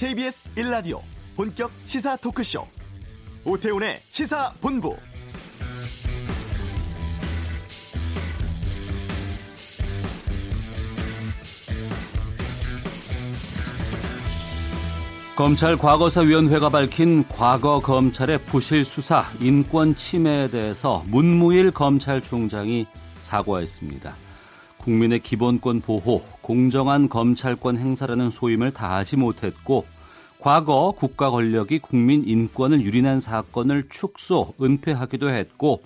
KBS 0.00 0.48
1라디오 0.54 1.02
본격 1.36 1.70
시사 1.84 2.16
토크쇼 2.16 2.66
오태훈의 3.44 3.98
시사본부 4.08 4.96
검찰 15.36 15.76
과거사위원회가 15.76 16.70
밝힌 16.70 17.22
과거 17.28 17.80
검찰의 17.80 18.38
부실 18.46 18.86
수사, 18.86 19.26
인권 19.38 19.94
침해에 19.94 20.48
대해서 20.48 21.04
문무일 21.08 21.72
검찰총장이 21.72 22.86
사과했습니다. 23.20 24.16
국민의 24.80 25.20
기본권 25.20 25.82
보호, 25.82 26.22
공정한 26.40 27.08
검찰권 27.08 27.78
행사라는 27.78 28.30
소임을 28.30 28.72
다하지 28.72 29.16
못했고 29.16 29.84
과거 30.40 30.94
국가 30.96 31.28
권력이 31.28 31.80
국민 31.80 32.26
인권을 32.26 32.80
유린한 32.80 33.20
사건을 33.20 33.90
축소, 33.90 34.54
은폐하기도 34.60 35.28
했고 35.28 35.82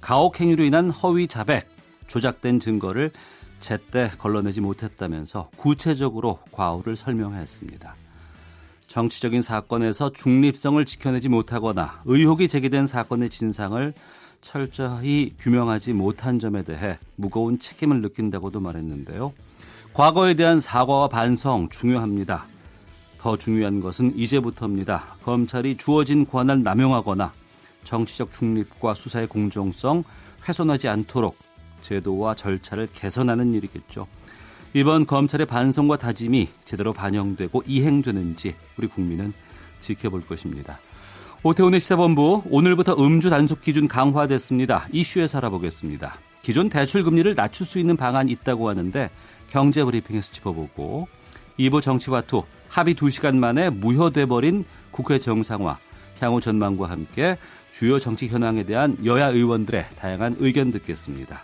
가혹 0.00 0.40
행위로 0.40 0.64
인한 0.64 0.90
허위 0.90 1.28
자백, 1.28 1.68
조작된 2.08 2.58
증거를 2.58 3.12
제때 3.60 4.10
걸러내지 4.18 4.60
못했다면서 4.60 5.50
구체적으로 5.56 6.40
과오를 6.50 6.96
설명했습니다. 6.96 7.94
정치적인 8.88 9.40
사건에서 9.40 10.10
중립성을 10.10 10.84
지켜내지 10.84 11.28
못하거나 11.28 12.02
의혹이 12.04 12.48
제기된 12.48 12.86
사건의 12.86 13.30
진상을 13.30 13.94
철저히 14.40 15.32
규명하지 15.38 15.92
못한 15.92 16.40
점에 16.40 16.64
대해 16.64 16.98
무거운 17.14 17.60
책임을 17.60 18.02
느낀다고도 18.02 18.58
말했는데요. 18.58 19.32
과거에 19.94 20.34
대한 20.34 20.58
사과와 20.58 21.06
반성 21.06 21.68
중요합니다. 21.68 22.51
더 23.22 23.36
중요한 23.36 23.80
것은 23.80 24.18
이제부터입니다. 24.18 25.14
검찰이 25.22 25.76
주어진 25.76 26.26
권한을 26.26 26.64
남용하거나 26.64 27.32
정치적 27.84 28.32
중립과 28.32 28.94
수사의 28.94 29.28
공정성 29.28 30.02
훼손하지 30.48 30.88
않도록 30.88 31.36
제도와 31.82 32.34
절차를 32.34 32.88
개선하는 32.92 33.54
일이겠죠. 33.54 34.08
이번 34.74 35.06
검찰의 35.06 35.46
반성과 35.46 35.98
다짐이 35.98 36.48
제대로 36.64 36.92
반영되고 36.92 37.62
이행되는지 37.64 38.56
우리 38.76 38.88
국민은 38.88 39.32
지켜볼 39.78 40.22
것입니다. 40.26 40.80
오태훈의 41.44 41.78
시사본부 41.78 42.42
오늘부터 42.50 42.96
음주 42.98 43.30
단속 43.30 43.60
기준 43.60 43.86
강화됐습니다. 43.86 44.88
이슈에서 44.90 45.38
알아보겠습니다. 45.38 46.16
기존 46.42 46.68
대출 46.68 47.04
금리를 47.04 47.32
낮출 47.36 47.66
수 47.66 47.78
있는 47.78 47.96
방안이 47.96 48.32
있다고 48.32 48.68
하는데 48.68 49.10
경제 49.48 49.84
브리핑에서 49.84 50.32
짚어보고 50.32 51.06
2부 51.58 51.80
정치와투 51.80 52.44
합의 52.68 52.94
2시간 52.94 53.36
만에 53.36 53.70
무효돼 53.70 54.26
버린 54.26 54.64
국회 54.90 55.18
정상화 55.18 55.78
향후 56.20 56.40
전망과 56.40 56.88
함께 56.88 57.36
주요 57.72 57.98
정치 57.98 58.28
현황에 58.28 58.64
대한 58.64 58.96
여야 59.04 59.28
의원들의 59.28 59.86
다양한 59.98 60.36
의견 60.38 60.70
듣겠습니다. 60.72 61.42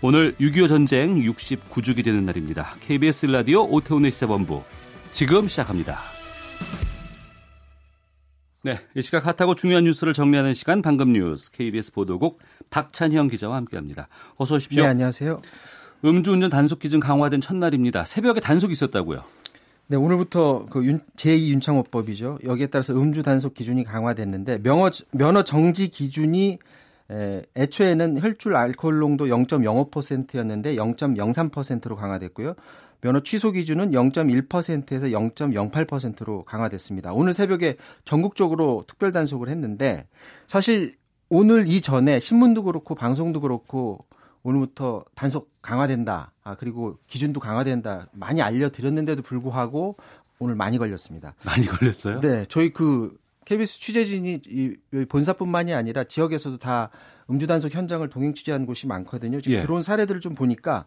오늘 0.00 0.34
6.25 0.34 0.68
전쟁 0.68 1.20
69주기 1.20 2.04
되는 2.04 2.24
날입니다. 2.26 2.74
KBS 2.80 3.26
라디오 3.26 3.64
오태훈의 3.64 4.10
시사본부 4.10 4.62
지금 5.12 5.48
시작합니다. 5.48 5.98
네, 8.64 8.78
이 8.94 9.02
시각 9.02 9.26
핫하고 9.26 9.54
중요한 9.54 9.84
뉴스를 9.84 10.12
정리하는 10.12 10.54
시간 10.54 10.82
방금 10.82 11.12
뉴스 11.12 11.50
KBS 11.50 11.92
보도국 11.92 12.40
박찬형 12.70 13.28
기자와 13.28 13.56
함께합니다. 13.56 14.08
어서 14.36 14.54
오십시오. 14.54 14.82
네, 14.82 14.88
안녕하세요. 14.88 15.40
음주운전 16.04 16.50
단속 16.50 16.78
기준 16.78 17.00
강화된 17.00 17.40
첫날입니다. 17.40 18.04
새벽에 18.04 18.40
단속이 18.40 18.72
있었다고요? 18.72 19.24
네, 19.92 19.96
오늘부터 19.96 20.64
그 20.70 20.80
제2 21.16 21.48
윤창호법이죠. 21.48 22.38
여기에 22.44 22.68
따라서 22.68 22.94
음주 22.94 23.22
단속 23.22 23.52
기준이 23.52 23.84
강화됐는데 23.84 24.60
명어 24.62 24.88
면허 25.10 25.44
정지 25.44 25.88
기준이 25.88 26.58
에, 27.10 27.42
애초에는 27.54 28.22
혈중 28.22 28.56
알코올 28.56 29.00
농도 29.00 29.26
0.05%였는데 29.26 30.76
0.03%로 30.76 31.96
강화됐고요. 31.96 32.54
면허 33.02 33.20
취소 33.20 33.50
기준은 33.50 33.90
0.1%에서 33.90 35.08
0.08%로 35.08 36.44
강화됐습니다. 36.44 37.12
오늘 37.12 37.34
새벽에 37.34 37.76
전국적으로 38.06 38.84
특별 38.88 39.12
단속을 39.12 39.50
했는데 39.50 40.06
사실 40.46 40.94
오늘 41.28 41.68
이전에 41.68 42.18
신문도 42.18 42.62
그렇고 42.62 42.94
방송도 42.94 43.42
그렇고 43.42 44.06
오늘부터 44.42 45.04
단속 45.14 45.50
강화된다. 45.62 46.32
아, 46.42 46.56
그리고 46.56 46.98
기준도 47.06 47.40
강화된다. 47.40 48.08
많이 48.12 48.42
알려드렸는데도 48.42 49.22
불구하고 49.22 49.96
오늘 50.38 50.56
많이 50.56 50.78
걸렸습니다. 50.78 51.34
많이 51.44 51.66
걸렸어요? 51.66 52.20
네. 52.20 52.44
저희 52.48 52.70
그 52.70 53.16
KBS 53.44 53.80
취재진이 53.80 54.40
이 54.46 54.76
본사뿐만이 55.08 55.72
아니라 55.74 56.04
지역에서도 56.04 56.56
다 56.58 56.90
음주 57.30 57.46
단속 57.46 57.74
현장을 57.74 58.08
동행 58.08 58.34
취재한 58.34 58.66
곳이 58.66 58.86
많거든요. 58.86 59.40
지금 59.40 59.58
예. 59.58 59.62
들어온 59.62 59.82
사례들을 59.82 60.20
좀 60.20 60.34
보니까 60.34 60.86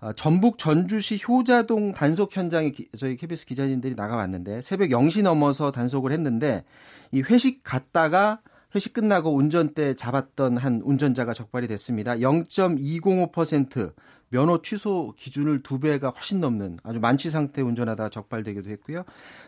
아, 0.00 0.12
전북 0.12 0.58
전주시 0.58 1.20
효자동 1.26 1.92
단속 1.92 2.36
현장에 2.36 2.70
기, 2.70 2.88
저희 2.98 3.16
KBS 3.16 3.46
기자님들이 3.46 3.94
나가봤는데 3.94 4.62
새벽 4.62 4.88
0시 4.90 5.22
넘어서 5.22 5.70
단속을 5.70 6.12
했는데 6.12 6.64
이 7.12 7.22
회식 7.22 7.62
갔다가 7.64 8.40
회식 8.76 8.92
끝나고 8.92 9.34
운전대 9.34 9.94
잡았던 9.94 10.58
한 10.58 10.82
운전자가 10.84 11.32
적발이 11.32 11.66
됐습니다. 11.66 12.14
0.205% 12.16 13.94
면허 14.28 14.60
취소 14.60 15.14
기준을 15.16 15.62
두 15.62 15.80
배가 15.80 16.10
훨씬 16.10 16.40
넘는 16.40 16.78
아주 16.82 17.00
만취 17.00 17.30
상태 17.30 17.62
운전하다 17.62 18.10
적발되기도 18.10 18.70
했고요. 18.70 19.04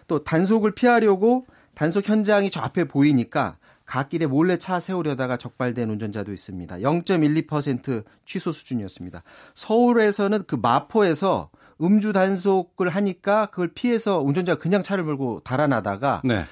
또 0.06 0.24
단속을 0.24 0.74
피하려고 0.74 1.46
단속 1.74 2.08
현장이 2.08 2.50
저 2.50 2.60
앞에 2.62 2.84
보이니까 2.84 3.58
갓길에 3.84 4.26
몰래 4.26 4.56
차 4.58 4.80
세우려다가 4.80 5.36
적발된 5.36 5.90
운전자도 5.90 6.32
있습니다. 6.32 6.76
0.12% 6.76 8.04
취소 8.24 8.52
수준이었습니다. 8.52 9.22
서울에서는 9.54 10.44
그 10.46 10.56
마포에서 10.56 11.50
음주 11.80 12.12
단속을 12.12 12.88
하니까 12.88 13.46
그걸 13.46 13.68
피해서 13.68 14.18
운전자가 14.18 14.60
그냥 14.60 14.82
차를 14.82 15.04
몰고 15.04 15.40
달아나다가 15.40 16.22
네. 16.24 16.44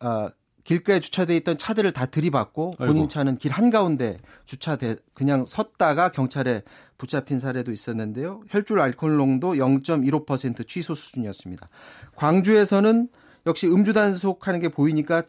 어, 0.00 0.28
길가에 0.66 0.98
주차돼 0.98 1.36
있던 1.36 1.58
차들을 1.58 1.92
다 1.92 2.06
들이받고 2.06 2.74
본인 2.78 2.96
아이고. 2.96 3.08
차는 3.08 3.38
길 3.38 3.52
한가운데 3.52 4.18
주차돼 4.46 4.96
그냥 5.14 5.46
섰다가 5.46 6.10
경찰에 6.10 6.64
붙잡힌 6.98 7.38
사례도 7.38 7.70
있었는데요. 7.70 8.42
혈중 8.48 8.80
알코올 8.80 9.16
농도 9.16 9.52
0.15% 9.52 10.66
취소 10.66 10.96
수준이었습니다. 10.96 11.68
광주에서는 12.16 13.08
역시 13.46 13.68
음주 13.68 13.92
단속하는 13.92 14.58
게 14.58 14.68
보이니까 14.68 15.22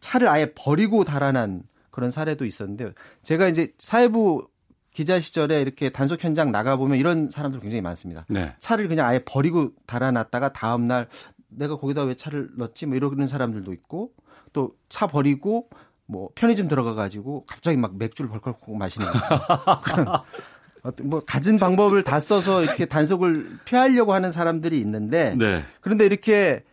차를 0.00 0.26
아예 0.26 0.52
버리고 0.56 1.04
달아난 1.04 1.62
그런 1.92 2.10
사례도 2.10 2.44
있었는데 2.44 2.92
제가 3.22 3.46
이제 3.46 3.72
사회부 3.78 4.48
기자 4.92 5.20
시절에 5.20 5.60
이렇게 5.60 5.90
단속 5.90 6.24
현장 6.24 6.50
나가 6.50 6.74
보면 6.74 6.98
이런 6.98 7.30
사람들 7.30 7.60
굉장히 7.60 7.80
많습니다. 7.80 8.26
네. 8.28 8.56
차를 8.58 8.88
그냥 8.88 9.06
아예 9.06 9.20
버리고 9.24 9.70
달아놨다가 9.86 10.52
다음 10.52 10.88
날 10.88 11.06
내가 11.48 11.76
거기다 11.76 12.02
왜 12.02 12.16
차를 12.16 12.50
넣었지 12.56 12.86
뭐 12.86 12.96
이러는 12.96 13.28
사람들도 13.28 13.72
있고 13.72 14.12
또 14.52 14.72
차 14.88 15.06
버리고 15.06 15.68
뭐 16.06 16.28
편의점 16.34 16.68
들어가 16.68 16.94
가지고 16.94 17.44
갑자기 17.46 17.76
막 17.76 17.96
맥주를 17.96 18.28
벌컥 18.28 18.60
마시는 18.76 19.06
어떤 20.82 21.08
뭐 21.08 21.22
갖은 21.24 21.58
방법을 21.58 22.02
다 22.02 22.18
써서 22.18 22.62
이렇게 22.62 22.86
단속을 22.86 23.58
피하려고 23.64 24.12
하는 24.12 24.30
사람들이 24.30 24.78
있는데 24.78 25.34
네. 25.36 25.62
그런데 25.80 26.06
이렇게 26.06 26.64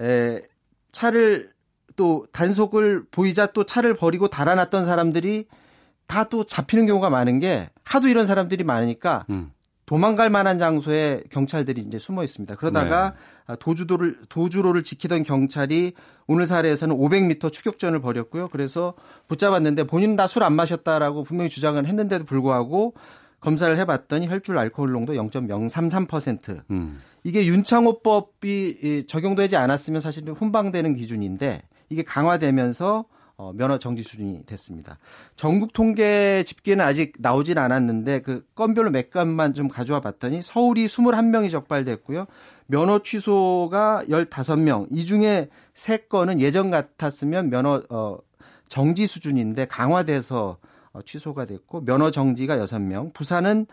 에, 0.00 0.42
차를 0.92 1.50
또 1.96 2.24
단속을 2.32 3.04
보이자 3.10 3.46
또 3.46 3.64
차를 3.64 3.96
버리고 3.96 4.28
달아났던 4.28 4.84
사람들이 4.84 5.46
다 6.06 6.24
또 6.24 6.42
잡히는 6.44 6.86
경우가 6.86 7.08
많은 7.08 7.38
게 7.38 7.70
하도 7.84 8.08
이런 8.08 8.26
사람들이 8.26 8.64
많으니까 8.64 9.26
음. 9.30 9.52
도망갈 9.90 10.30
만한 10.30 10.56
장소에 10.56 11.24
경찰들이 11.30 11.80
이제 11.80 11.98
숨어 11.98 12.22
있습니다. 12.22 12.54
그러다가 12.54 13.14
네. 13.48 13.56
도주도를 13.58 14.18
도주로를 14.28 14.84
지키던 14.84 15.24
경찰이 15.24 15.94
오늘 16.28 16.46
사례에서는 16.46 16.96
500m 16.96 17.50
추격전을 17.52 18.00
벌였고요. 18.00 18.50
그래서 18.50 18.94
붙잡았는데 19.26 19.88
본인은 19.88 20.14
다술 20.14 20.44
안 20.44 20.52
마셨다라고 20.52 21.24
분명히 21.24 21.50
주장을 21.50 21.84
했는데도 21.84 22.24
불구하고 22.24 22.94
검사를 23.40 23.76
해봤더니 23.76 24.28
혈중 24.28 24.56
알코올 24.56 24.92
농도 24.92 25.14
0.033%. 25.14 26.60
음. 26.70 27.02
이게 27.24 27.44
윤창호법이 27.46 29.06
적용되지 29.08 29.56
않았으면 29.56 30.00
사실은 30.00 30.34
훈방되는 30.34 30.94
기준인데 30.94 31.62
이게 31.88 32.04
강화되면서 32.04 33.06
어, 33.40 33.54
면허 33.54 33.78
정지 33.78 34.02
수준이 34.02 34.44
됐습니다. 34.44 34.98
전국 35.34 35.72
통계 35.72 36.42
집계는 36.44 36.84
아직 36.84 37.14
나오진 37.20 37.56
않았는데 37.56 38.20
그 38.20 38.46
건별로 38.54 38.90
몇 38.90 39.08
건만 39.08 39.54
좀 39.54 39.66
가져와 39.66 40.00
봤더니 40.00 40.42
서울이 40.42 40.84
21명이 40.84 41.50
적발됐고요. 41.50 42.26
면허 42.66 42.98
취소가 42.98 44.04
15명. 44.10 44.88
이 44.90 45.06
중에 45.06 45.48
3건은 45.74 46.40
예전 46.40 46.70
같았으면 46.70 47.48
면허 47.48 47.82
어, 47.88 48.18
정지 48.68 49.06
수준인데 49.06 49.64
강화돼서 49.68 50.58
어, 50.92 51.00
취소가 51.00 51.46
됐고 51.46 51.82
면허 51.86 52.10
정지가 52.10 52.58
6명. 52.58 53.14
부산은 53.14 53.66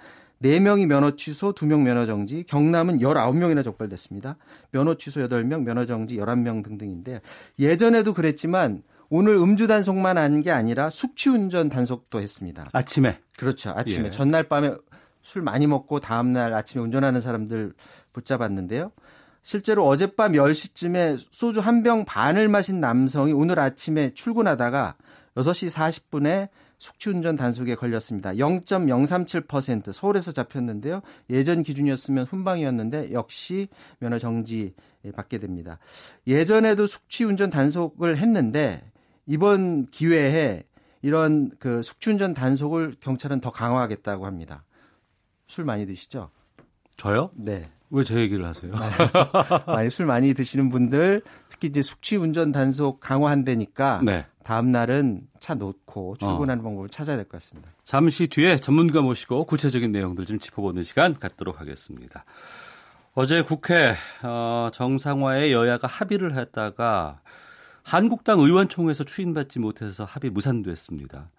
4명이 0.44 0.86
면허 0.86 1.18
취소, 1.18 1.52
2명 1.52 1.82
면허 1.82 2.06
정지, 2.06 2.44
경남은 2.44 3.00
19명이나 3.00 3.66
적발됐습니다. 3.66 4.38
면허 4.72 4.94
취소 4.94 5.20
8명, 5.28 5.64
면허 5.64 5.86
정지 5.86 6.16
11명 6.18 6.64
등등인데 6.64 7.22
예전에도 7.60 8.14
그랬지만 8.14 8.84
오늘 9.10 9.36
음주 9.36 9.68
단속만 9.68 10.18
한 10.18 10.40
게 10.42 10.52
아니라 10.52 10.90
숙취 10.90 11.30
운전 11.30 11.70
단속도 11.70 12.20
했습니다. 12.22 12.68
아침에. 12.74 13.20
그렇죠. 13.38 13.72
아침에 13.76 14.08
예. 14.08 14.10
전날 14.12 14.44
밤에 14.44 14.76
술 15.22 15.42
많이 15.42 15.68
먹고 15.68 16.00
다음 16.00 16.34
날 16.34 16.54
아침에 16.54 16.82
운전하는 16.84 17.22
사람들 17.22 17.74
붙잡았는데요. 18.14 18.92
실제로 19.44 19.88
어젯밤 19.88 20.34
10시쯤에 20.34 21.18
소주 21.32 21.60
한 21.62 21.84
병 21.84 22.04
반을 22.06 22.50
마신 22.50 22.80
남성이 22.82 23.32
오늘 23.34 23.60
아침에 23.60 24.14
출근하다가 24.14 24.96
6시 25.36 25.72
40분에 25.74 26.50
숙취운전 26.80 27.36
단속에 27.38 27.76
걸렸습니다. 27.76 28.32
0.037% 28.34 29.94
서울에서 29.94 30.32
잡혔는데요. 30.32 31.02
예전 31.30 31.64
기준이었으면 31.64 32.26
훈방이었는데 32.26 33.14
역시 33.14 33.68
면허 34.00 34.20
정지 34.20 34.74
받게 35.16 35.40
됩니다. 35.40 35.80
예전에도 36.28 36.86
숙취운전 36.86 37.50
단속을 37.50 38.18
했는데 38.18 38.84
이번 39.28 39.86
기회에 39.88 40.64
이런 41.02 41.52
그 41.60 41.84
숙취운전 41.84 42.34
단속을 42.34 42.96
경찰은 43.00 43.40
더 43.42 43.52
강화하겠다고 43.52 44.26
합니다. 44.26 44.64
술 45.48 45.64
많이 45.66 45.86
드시죠? 45.86 46.30
저요? 46.98 47.30
네. 47.36 47.70
왜 47.90 48.04
제 48.04 48.16
얘기를 48.16 48.46
하세요? 48.46 48.74
많이 49.68 49.90
술 49.90 50.08
많이 50.08 50.34
드시는 50.34 50.70
분들 50.70 51.22
특히 51.48 51.70
이제 51.70 51.82
숙취 51.82 52.18
운전 52.18 52.52
단속 52.52 53.00
강화한다니까 53.00 54.02
네. 54.04 54.26
다음 54.44 54.72
날은 54.72 55.22
차 55.40 55.56
놓고 55.56 56.18
출근하는 56.18 56.60
어. 56.62 56.64
방법을 56.64 56.90
찾아야 56.90 57.16
될 57.16 57.26
것 57.26 57.34
같습니다. 57.34 57.72
잠시 57.86 58.28
뒤에 58.28 58.58
전문가 58.58 59.02
모시고 59.02 59.46
구체적인 59.46 59.92
내용들 59.92 60.26
좀 60.26 60.40
짚어보는 60.40 60.84
시간 60.84 61.14
갖도록 61.14 61.62
하겠습니다. 61.62 62.26
어제 63.14 63.42
국회 63.42 63.96
어, 64.24 64.70
정상화에 64.74 65.52
여야가 65.54 65.88
합의를 65.88 66.36
했다가 66.36 67.22
한국당 67.88 68.42
의원총회에서 68.42 69.06
추인받지 69.06 69.60
못해서 69.60 70.04
합의 70.04 70.30
무산됐습니다. 70.30 71.32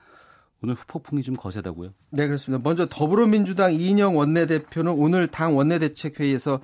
오늘 0.63 0.75
후폭풍이 0.77 1.23
좀 1.23 1.37
거세다고요? 1.37 1.91
네, 2.09 2.27
그렇습니다. 2.27 2.63
먼저 2.65 2.87
더불어민주당 2.89 3.75
이인영 3.75 4.17
원내대표는 4.17 4.93
오늘 4.93 5.27
당 5.27 5.59
원내대책회의에서 5.59 6.61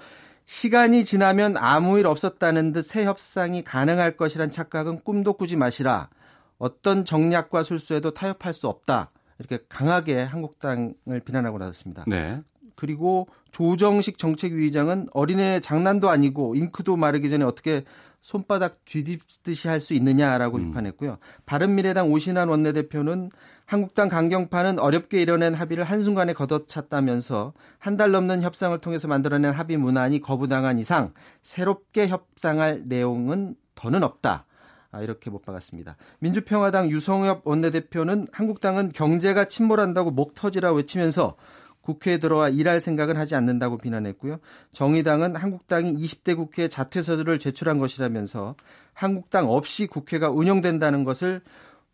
시간이 0.46 1.04
지나면 1.04 1.58
아무 1.58 1.98
일 1.98 2.06
없었다는 2.06 2.72
듯 2.72 2.80
새 2.80 3.04
협상이 3.04 3.62
가능할 3.62 4.16
것이란 4.16 4.50
착각은 4.50 5.00
꿈도 5.04 5.34
꾸지 5.34 5.56
마시라. 5.56 6.08
어떤 6.56 7.04
정략과 7.04 7.62
술수에도 7.62 8.14
타협할 8.14 8.54
수 8.54 8.68
없다. 8.68 9.10
이렇게 9.38 9.58
강하게 9.68 10.22
한국당을 10.22 11.20
비난하고 11.26 11.58
나섰습니다. 11.58 12.04
네. 12.06 12.40
그리고 12.74 13.28
조정식 13.52 14.16
정책위의장은 14.16 15.08
어린애 15.12 15.60
장난도 15.60 16.08
아니고 16.08 16.54
잉크도 16.54 16.96
마르기 16.96 17.28
전에 17.28 17.44
어떻게 17.44 17.84
손바닥 18.24 18.86
뒤집듯이 18.86 19.68
할 19.68 19.80
수 19.80 19.92
있느냐라고 19.92 20.56
음. 20.56 20.68
비판했고요. 20.68 21.18
바른미래당 21.44 22.10
오신환 22.10 22.48
원내대표는 22.48 23.30
한국당 23.66 24.08
강경파는 24.08 24.78
어렵게 24.78 25.20
이뤄낸 25.20 25.52
합의를 25.52 25.84
한순간에 25.84 26.32
걷어찼다면서 26.32 27.52
한 27.78 27.98
달 27.98 28.12
넘는 28.12 28.42
협상을 28.42 28.76
통해서 28.78 29.08
만들어낸 29.08 29.52
합의 29.52 29.76
문안이 29.76 30.20
거부당한 30.22 30.78
이상 30.78 31.12
새롭게 31.42 32.08
협상할 32.08 32.84
내용은 32.86 33.56
더는 33.74 34.02
없다. 34.02 34.46
아, 34.90 35.02
이렇게 35.02 35.28
못 35.28 35.42
박았습니다. 35.42 35.96
민주평화당 36.20 36.90
유성엽 36.90 37.46
원내대표는 37.46 38.28
한국당은 38.32 38.92
경제가 38.92 39.44
침몰한다고 39.44 40.12
목 40.12 40.34
터지라 40.34 40.72
외치면서 40.72 41.36
국회에 41.84 42.18
들어와 42.18 42.48
일할 42.48 42.80
생각은 42.80 43.16
하지 43.16 43.34
않는다고 43.36 43.78
비난했고요. 43.78 44.38
정의당은 44.72 45.36
한국당이 45.36 45.94
20대 45.94 46.36
국회에 46.36 46.68
자퇴서들을 46.68 47.38
제출한 47.38 47.78
것이라면서 47.78 48.56
한국당 48.92 49.48
없이 49.50 49.86
국회가 49.86 50.30
운영된다는 50.30 51.04
것을 51.04 51.42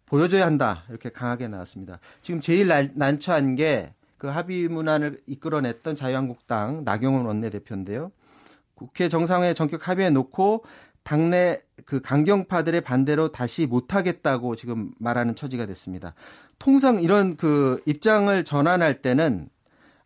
보여줘야 0.07 0.47
한다. 0.47 0.85
이렇게 0.89 1.11
강하게 1.11 1.49
나왔습니다. 1.49 1.99
지금 2.23 2.41
제일 2.41 2.69
난처한 2.95 3.57
게 3.57 3.93
그 4.21 4.27
합의 4.27 4.69
문안을 4.69 5.23
이끌어냈던 5.27 5.97
자유한국당 5.97 6.85
나경원 6.85 7.25
원내대표인데요. 7.25 8.13
국회 8.75 9.09
정상회 9.09 9.55
전격 9.55 9.89
합의에 9.89 10.11
놓고 10.11 10.63
당내 11.03 11.63
그 11.87 12.03
강경파들의 12.03 12.83
반대로 12.83 13.33
다시 13.33 13.67
못하겠다고 13.67 14.57
지금 14.57 14.93
말하는 14.99 15.35
처지가 15.35 15.65
됐습니다. 15.65 16.13
통상 16.59 17.01
이런 17.01 17.39
그 17.39 17.81
입장을 17.87 18.45
전환할 18.45 19.01
때는 19.01 19.49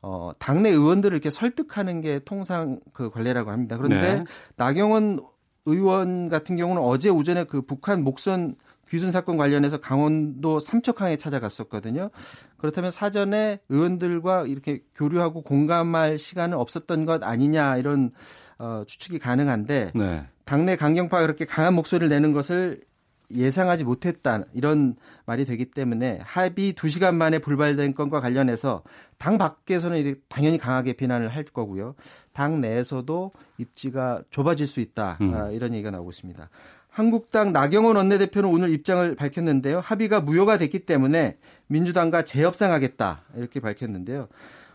어, 0.06 0.32
당내 0.38 0.68
의원들을 0.68 1.16
이렇게 1.16 1.30
설득하는 1.30 2.02
게 2.02 2.18
통상 2.18 2.78
그 2.92 3.08
관례라고 3.08 3.50
합니다. 3.50 3.78
그런데 3.78 4.16
네. 4.16 4.24
나경원 4.56 5.18
의원 5.64 6.28
같은 6.28 6.56
경우는 6.56 6.82
어제 6.82 7.08
오전에 7.08 7.44
그 7.44 7.62
북한 7.62 8.04
목선 8.04 8.56
귀순 8.90 9.10
사건 9.10 9.38
관련해서 9.38 9.78
강원도 9.78 10.58
삼척항에 10.58 11.16
찾아갔었거든요. 11.16 12.10
그렇다면 12.58 12.90
사전에 12.90 13.60
의원들과 13.70 14.44
이렇게 14.46 14.82
교류하고 14.94 15.40
공감할 15.40 16.18
시간은 16.18 16.58
없었던 16.58 17.06
것 17.06 17.22
아니냐 17.22 17.78
이런 17.78 18.10
어, 18.58 18.84
추측이 18.86 19.18
가능한데 19.18 19.92
네. 19.94 20.26
당내 20.44 20.76
강경파가 20.76 21.22
그렇게 21.22 21.46
강한 21.46 21.72
목소리를 21.72 22.10
내는 22.10 22.34
것을 22.34 22.82
예상하지 23.34 23.84
못했다 23.84 24.42
이런 24.52 24.96
말이 25.26 25.44
되기 25.44 25.66
때문에 25.66 26.20
합의 26.22 26.72
2시간 26.72 27.14
만에 27.14 27.38
불발된 27.38 27.94
건과 27.94 28.20
관련해서 28.20 28.82
당 29.19 29.38
밖에서는 29.38 30.14
당연히 30.28 30.58
강하게 30.58 30.94
비난을 30.94 31.28
할 31.28 31.44
거고요. 31.44 31.94
당 32.32 32.60
내에서도 32.60 33.32
입지가 33.58 34.22
좁아질 34.31 34.66
수 34.66 34.81
있다 34.81 35.19
음. 35.20 35.34
아, 35.34 35.50
이런 35.50 35.72
얘기가 35.75 35.90
나오고 35.90 36.10
있습니다. 36.10 36.48
한국당 36.88 37.52
나경원 37.52 37.96
원내대표는 37.96 38.48
오늘 38.48 38.70
입장을 38.70 39.16
밝혔는데요. 39.16 39.80
합의가 39.80 40.20
무효가 40.20 40.58
됐기 40.58 40.80
때문에 40.80 41.38
민주당과 41.66 42.22
재협상하겠다 42.22 43.22
이렇게 43.37 43.58
밝혔는데요. 43.58 44.28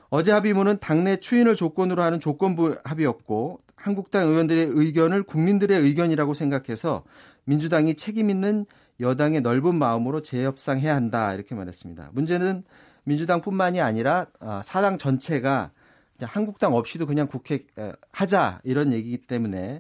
어제 0.10 0.32
합의문은 0.32 0.80
당내 0.80 1.18
추인을 1.18 1.56
조건으로 1.56 2.02
하는 2.02 2.20
조건부 2.20 2.78
합의였고 2.84 3.62
한국당 3.82 4.28
의원들의 4.30 4.68
의견을 4.72 5.24
국민들의 5.24 5.80
의견이라고 5.80 6.34
생각해서 6.34 7.04
민주당이 7.46 7.96
책임 7.96 8.30
있는 8.30 8.66
여당의 9.00 9.42
넓은 9.42 9.76
마음으로 9.76 10.22
재협상해야 10.22 10.94
한다 10.94 11.34
이렇게 11.34 11.56
말했습니다. 11.56 12.10
문제는 12.14 12.64
민주당뿐만이 13.06 13.80
아니라 13.80 14.28
아, 14.40 14.62
사당 14.64 14.98
전체가 14.98 15.72
한국당 16.22 16.76
없이도 16.76 17.06
그냥 17.06 17.28
국회 17.28 17.66
하자 18.12 18.60
이런 18.66 18.92
얘기이기 18.92 19.26
때문에 19.26 19.80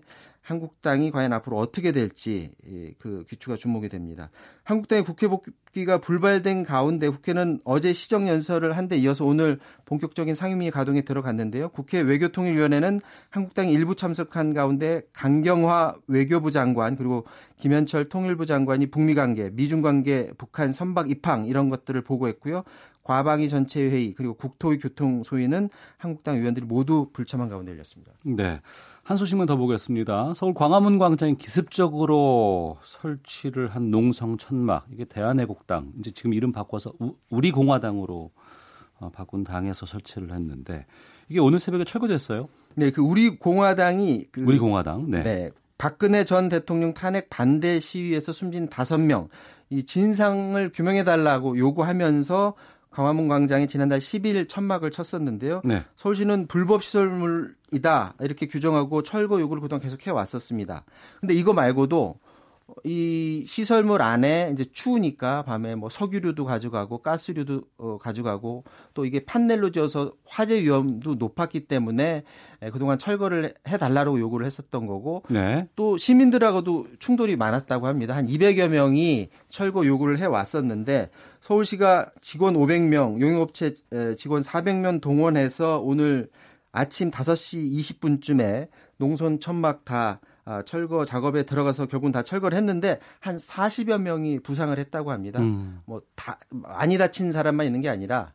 한국당이 0.49 1.11
과연 1.11 1.31
앞으로 1.31 1.57
어떻게 1.57 1.91
될지 1.91 2.51
그 2.97 3.23
귀추가 3.29 3.55
주목이 3.55 3.87
됩니다. 3.87 4.31
한국당의 4.63 5.03
국회 5.05 5.27
복귀가 5.27 5.99
불발된 5.99 6.63
가운데 6.63 7.07
국회는 7.07 7.61
어제 7.63 7.93
시정 7.93 8.27
연설을 8.27 8.75
한 8.75 8.89
데 8.89 8.97
이어서 8.97 9.23
오늘 9.23 9.59
본격적인 9.85 10.33
상임위 10.33 10.71
가동에 10.71 11.01
들어갔는데요. 11.01 11.69
국회 11.69 12.01
외교통일위원회는 12.01 13.01
한국당이 13.29 13.71
일부 13.71 13.93
참석한 13.93 14.55
가운데 14.55 15.03
강경화 15.13 15.95
외교부 16.07 16.49
장관 16.49 16.95
그리고 16.95 17.25
김현철 17.57 18.05
통일부 18.09 18.47
장관이 18.47 18.87
북미 18.87 19.13
관계, 19.13 19.51
미중 19.51 19.83
관계, 19.83 20.31
북한 20.39 20.71
선박 20.71 21.11
입항 21.11 21.45
이런 21.45 21.69
것들을 21.69 22.01
보고했고요. 22.01 22.63
과방위 23.03 23.49
전체 23.49 23.81
회의 23.81 24.13
그리고 24.13 24.33
국토위 24.33 24.79
교통 24.79 25.21
소위는 25.23 25.69
한국당 25.97 26.37
의원들이 26.37 26.65
모두 26.65 27.09
불참한 27.13 27.49
가운데 27.49 27.71
열렸습니다. 27.71 28.11
네. 28.23 28.61
한 29.09 29.17
소식만 29.17 29.47
더 29.47 29.55
보겠습니다. 29.55 30.33
서울 30.35 30.53
광화문 30.53 30.99
광장에 30.99 31.33
기습적으로 31.33 32.77
설치를 32.83 33.69
한 33.69 33.89
농성 33.89 34.37
천막 34.37 34.85
이게 34.93 35.03
대한애국당 35.03 35.93
이제 35.97 36.11
지금 36.11 36.35
이름 36.35 36.51
바꿔서 36.51 36.93
우리 37.31 37.49
공화당으로 37.49 38.29
어, 38.99 39.09
바꾼 39.11 39.43
당에서 39.43 39.87
설치를 39.87 40.31
했는데 40.31 40.85
이게 41.27 41.39
오늘 41.39 41.57
새벽에 41.57 41.85
철거됐어요. 41.85 42.49
네, 42.75 42.91
그 42.91 43.01
우리 43.01 43.35
공화당이 43.35 44.25
그, 44.31 44.43
우리 44.43 44.59
공화당 44.59 45.09
네. 45.09 45.23
네. 45.23 45.49
박근혜 45.79 46.23
전 46.23 46.47
대통령 46.47 46.93
탄핵 46.93 47.31
반대 47.31 47.79
시위에서 47.79 48.31
숨진 48.31 48.69
다섯 48.69 48.99
명 48.99 49.29
이 49.69 49.83
진상을 49.83 50.71
규명해 50.73 51.03
달라고 51.03 51.57
요구하면서 51.57 52.55
광화문 52.91 53.27
광장에 53.27 53.67
지난달 53.67 53.99
10일 53.99 54.49
천막을 54.49 54.91
쳤었는데요. 54.91 55.61
네. 55.63 55.85
서울시는 55.95 56.47
불법 56.47 56.83
시설물이다 56.83 58.15
이렇게 58.21 58.47
규정하고 58.47 59.03
철거 59.03 59.39
요구를 59.39 59.61
그동안 59.61 59.81
계속 59.81 60.05
해 60.07 60.11
왔었습니다. 60.11 60.85
근데 61.19 61.33
이거 61.33 61.53
말고도 61.53 62.19
이 62.83 63.43
시설물 63.45 64.01
안에 64.01 64.51
이제 64.53 64.65
추우니까 64.71 65.43
밤에 65.43 65.75
뭐 65.75 65.89
석유류도 65.89 66.45
가져가고 66.45 67.01
가스류도 67.01 67.61
어, 67.77 67.97
가져가고 67.97 68.63
또 68.93 69.05
이게 69.05 69.23
판넬로 69.25 69.71
지어서 69.71 70.13
화재 70.25 70.61
위험도 70.61 71.15
높았기 71.15 71.67
때문에 71.67 72.23
예, 72.63 72.69
그동안 72.69 72.97
철거를 72.97 73.53
해달라고 73.67 74.19
요구를 74.19 74.45
했었던 74.45 74.87
거고 74.87 75.23
네. 75.29 75.67
또 75.75 75.97
시민들하고도 75.97 76.87
충돌이 76.99 77.35
많았다고 77.35 77.87
합니다. 77.87 78.15
한 78.15 78.27
200여 78.27 78.69
명이 78.69 79.29
철거 79.49 79.85
요구를 79.85 80.19
해 80.19 80.25
왔었는데 80.25 81.09
서울시가 81.41 82.11
직원 82.21 82.55
500명, 82.55 83.21
용역업체 83.21 83.73
직원 84.17 84.41
400명 84.41 85.01
동원해서 85.01 85.79
오늘 85.79 86.29
아침 86.71 87.11
5시 87.11 87.71
20분쯤에 87.79 88.67
농촌 88.97 89.39
천막 89.39 89.85
다 89.85 90.19
아, 90.21 90.28
철거 90.65 91.05
작업에 91.05 91.43
들어가서 91.43 91.85
결국은 91.85 92.11
다 92.11 92.23
철거를 92.23 92.57
했는데 92.57 92.99
한 93.19 93.37
40여 93.37 93.99
명이 94.01 94.39
부상을 94.39 94.77
했다고 94.77 95.11
합니다. 95.11 95.39
음. 95.39 95.81
뭐다 95.85 96.39
많이 96.49 96.97
다친 96.97 97.31
사람만 97.31 97.65
있는 97.65 97.81
게 97.81 97.89
아니라 97.89 98.33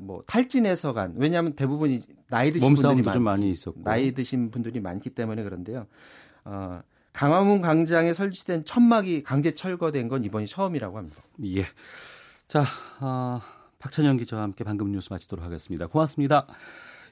뭐 0.00 0.22
탈진해서 0.26 0.92
간 0.92 1.14
왜냐하면 1.16 1.54
대부분이 1.54 2.02
나이 2.28 2.52
드신 2.52 2.74
분들이 2.74 3.02
많, 3.02 3.22
많이 3.22 3.50
있었고 3.50 3.80
나이 3.82 4.12
드신 4.12 4.50
분들이 4.50 4.80
많기 4.80 5.10
때문에 5.10 5.42
그런데요. 5.42 5.86
어, 6.44 6.80
강화문 7.12 7.62
광장에 7.62 8.12
설치된 8.12 8.64
천막이 8.64 9.22
강제 9.22 9.52
철거된 9.52 10.08
건 10.08 10.24
이번이 10.24 10.46
처음이라고 10.46 10.98
합니다. 10.98 11.22
예. 11.44 11.64
자, 12.46 12.64
어, 13.00 13.40
박찬영 13.78 14.18
기자와 14.18 14.42
함께 14.42 14.64
방금 14.64 14.92
뉴스 14.92 15.08
마치도록 15.10 15.44
하겠습니다. 15.44 15.86
고맙습니다. 15.86 16.46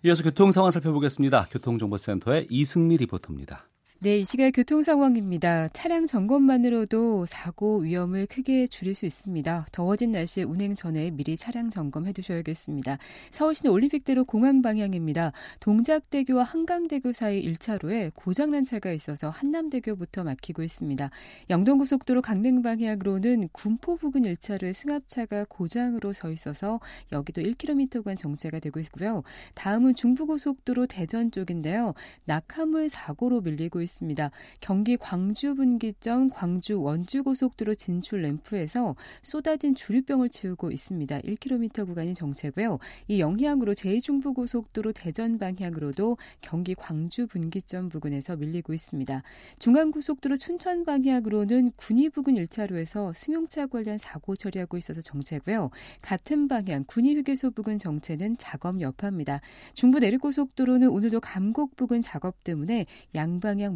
이어서 0.04 0.22
교통 0.22 0.52
상황 0.52 0.70
살펴보겠습니다. 0.70 1.48
교통정보센터의 1.50 2.46
이승미 2.50 2.98
리포터입니다. 2.98 3.66
네, 3.98 4.18
이 4.18 4.24
시각 4.24 4.50
교통 4.50 4.82
상황입니다. 4.82 5.68
차량 5.68 6.06
점검만으로도 6.06 7.24
사고 7.24 7.78
위험을 7.78 8.26
크게 8.26 8.66
줄일 8.66 8.94
수 8.94 9.06
있습니다. 9.06 9.68
더워진 9.72 10.12
날씨에 10.12 10.42
운행 10.42 10.74
전에 10.74 11.10
미리 11.12 11.34
차량 11.34 11.70
점검해 11.70 12.12
두셔야겠습니다. 12.12 12.98
서울시내 13.30 13.70
올림픽대로 13.70 14.26
공항 14.26 14.60
방향입니다. 14.60 15.32
동작대교와 15.60 16.44
한강대교 16.44 17.12
사이 17.12 17.42
1차로에 17.42 18.12
고장난 18.14 18.66
차가 18.66 18.92
있어서 18.92 19.30
한남대교부터 19.30 20.24
막히고 20.24 20.62
있습니다. 20.62 21.08
영동고속도로 21.48 22.20
강릉 22.20 22.60
방향으로는 22.60 23.48
군포 23.52 23.96
부근 23.96 24.22
1차로에 24.24 24.74
승합차가 24.74 25.46
고장으로 25.48 26.12
서 26.12 26.30
있어서 26.30 26.80
여기도 27.12 27.40
1km간 27.40 28.18
정체가 28.18 28.58
되고 28.58 28.78
있고요. 28.78 29.22
다음은 29.54 29.94
중부고속도로 29.94 30.86
대전 30.86 31.30
쪽인데요. 31.30 31.94
낙하물 32.26 32.90
사고로 32.90 33.40
밀리고 33.40 33.85
있습니다. 33.86 34.30
경기 34.60 34.96
광주 34.98 35.54
분기점 35.54 36.28
광주 36.30 36.80
원주 36.80 37.22
고속도로 37.22 37.74
진출 37.74 38.22
램프에서 38.22 38.94
쏟아진 39.22 39.74
주류병을 39.74 40.28
치우고 40.28 40.70
있습니다. 40.70 41.20
1km 41.20 41.86
구간이 41.86 42.14
정체고요. 42.14 42.78
이 43.08 43.20
영향으로 43.20 43.72
제2중부 43.72 44.34
고속도로 44.34 44.92
대전 44.92 45.38
방향으로도 45.38 46.18
경기 46.40 46.74
광주 46.74 47.26
분기점 47.26 47.88
부근에서 47.88 48.36
밀리고 48.36 48.74
있습니다. 48.74 49.22
중앙 49.58 49.90
고속도로 49.90 50.36
춘천 50.36 50.84
방향으로는 50.84 51.72
군위 51.76 52.08
부근 52.08 52.34
1차로에서 52.34 53.12
승용차 53.14 53.66
관련 53.68 53.98
사고 53.98 54.36
처리하고 54.36 54.76
있어서 54.76 55.00
정체고요. 55.00 55.70
같은 56.02 56.48
방향 56.48 56.84
군위 56.86 57.14
휴게소 57.14 57.52
부근 57.52 57.78
정체는 57.78 58.36
작업 58.38 58.80
여파입니다. 58.80 59.40
중부 59.74 59.98
내륙고속도로는 59.98 60.88
오늘도 60.88 61.20
감곡 61.20 61.76
부근 61.76 62.02
작업 62.02 62.42
때문에 62.44 62.86
양방향 63.14 63.75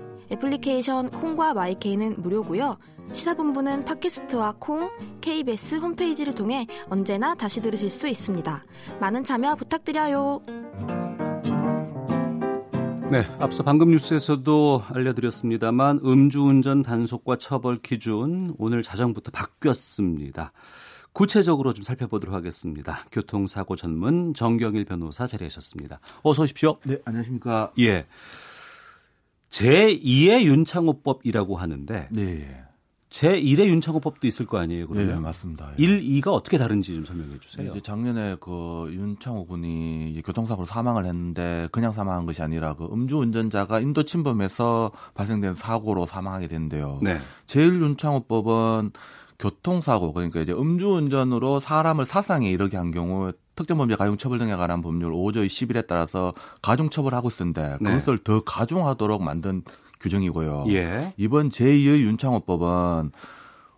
애플리케이션 0.31 1.09
콩과 1.09 1.53
마이케이는 1.53 2.21
무료고요. 2.21 2.77
시사본부는 3.13 3.83
팟캐스트와 3.83 4.55
콩, 4.59 4.89
KBS 5.19 5.75
홈페이지를 5.75 6.33
통해 6.33 6.65
언제나 6.89 7.35
다시 7.35 7.61
들으실 7.61 7.89
수 7.89 8.07
있습니다. 8.07 8.63
많은 8.99 9.23
참여 9.23 9.55
부탁드려요. 9.55 10.41
네, 13.11 13.25
앞서 13.39 13.61
방금 13.63 13.91
뉴스에서도 13.91 14.83
알려드렸습니다만 14.87 15.99
음주운전 16.05 16.81
단속과 16.81 17.37
처벌 17.37 17.81
기준 17.81 18.55
오늘 18.57 18.83
자정부터 18.83 19.31
바뀌었습니다. 19.31 20.53
구체적으로 21.11 21.73
좀 21.73 21.83
살펴보도록 21.83 22.33
하겠습니다. 22.33 23.03
교통사고 23.11 23.75
전문 23.75 24.33
정경일 24.33 24.85
변호사 24.85 25.27
자리하셨습니다. 25.27 25.99
어서 26.23 26.43
오십시오. 26.43 26.77
네, 26.85 26.99
안녕하십니까. 27.03 27.73
예. 27.79 28.05
제2의 29.51 30.43
윤창호법이라고 30.43 31.57
하는데 31.57 32.07
네. 32.09 32.63
제1의 33.09 33.65
윤창호법도 33.67 34.25
있을 34.25 34.45
거 34.45 34.57
아니에요, 34.57 34.87
그러면? 34.87 35.15
네, 35.15 35.19
맞습니다. 35.19 35.73
1, 35.77 36.01
2가 36.01 36.27
어떻게 36.27 36.57
다른지 36.57 36.95
좀 36.95 37.03
설명해 37.03 37.39
주세요. 37.39 37.73
네, 37.73 37.81
작년에 37.81 38.37
그 38.39 38.89
윤창호 38.89 39.47
군이 39.47 40.21
교통사고로 40.25 40.65
사망을 40.65 41.05
했는데 41.05 41.67
그냥 41.73 41.91
사망한 41.91 42.25
것이 42.25 42.41
아니라 42.41 42.73
그 42.75 42.85
음주운전자가 42.85 43.81
인도 43.81 44.03
침범해서 44.03 44.91
발생된 45.13 45.55
사고로 45.55 46.05
사망하게 46.05 46.47
된대요. 46.47 46.99
네. 47.01 47.19
제1 47.47 47.81
윤창호법은 47.81 48.91
교통사고 49.37 50.13
그러니까 50.13 50.39
이제 50.39 50.53
음주운전으로 50.53 51.59
사람을 51.59 52.05
사상에 52.05 52.49
이르게 52.49 52.77
한 52.77 52.91
경우 52.91 53.33
특정범죄 53.55 53.95
가중처벌 53.95 54.39
등에 54.39 54.55
관한 54.55 54.81
법률 54.81 55.11
5조 55.11 55.45
10일에 55.45 55.87
따라서 55.87 56.33
가중처벌하고 56.61 57.29
있는데 57.29 57.77
네. 57.81 57.91
그것을 57.91 58.17
네. 58.17 58.23
더 58.23 58.43
가중하도록 58.43 59.21
만든 59.21 59.63
규정이고요. 59.99 60.65
예. 60.69 61.13
이번 61.17 61.49
제2의 61.49 62.01
윤창호법은 62.01 63.11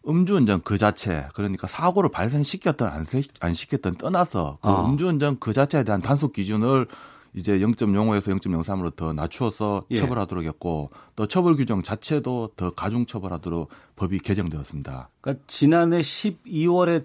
음주운전 0.08 0.62
그 0.64 0.78
자체 0.78 1.28
그러니까 1.34 1.68
사고를 1.68 2.10
발생시켰던 2.10 2.88
안, 2.88 3.06
안 3.40 3.54
시켰던 3.54 3.96
떠나서 3.96 4.58
그 4.62 4.70
어. 4.70 4.90
음주운전 4.90 5.40
그 5.40 5.54
자체에 5.54 5.84
대한 5.84 6.02
단속 6.02 6.34
기준을 6.34 6.88
이제 7.36 7.58
0.05에서 7.58 8.40
0.03으로 8.40 8.96
더 8.96 9.12
낮추어서 9.12 9.86
예. 9.92 9.98
처벌하도록 9.98 10.44
했고 10.44 10.92
또 11.16 11.26
처벌 11.28 11.56
규정 11.56 11.82
자체도 11.82 12.52
더 12.56 12.72
가중 12.72 13.06
처벌하도록 13.06 13.70
법이 13.96 14.20
개정되었습니다. 14.20 15.10
그러니까 15.20 15.44
지난해 15.48 16.02
12월에 16.02 17.04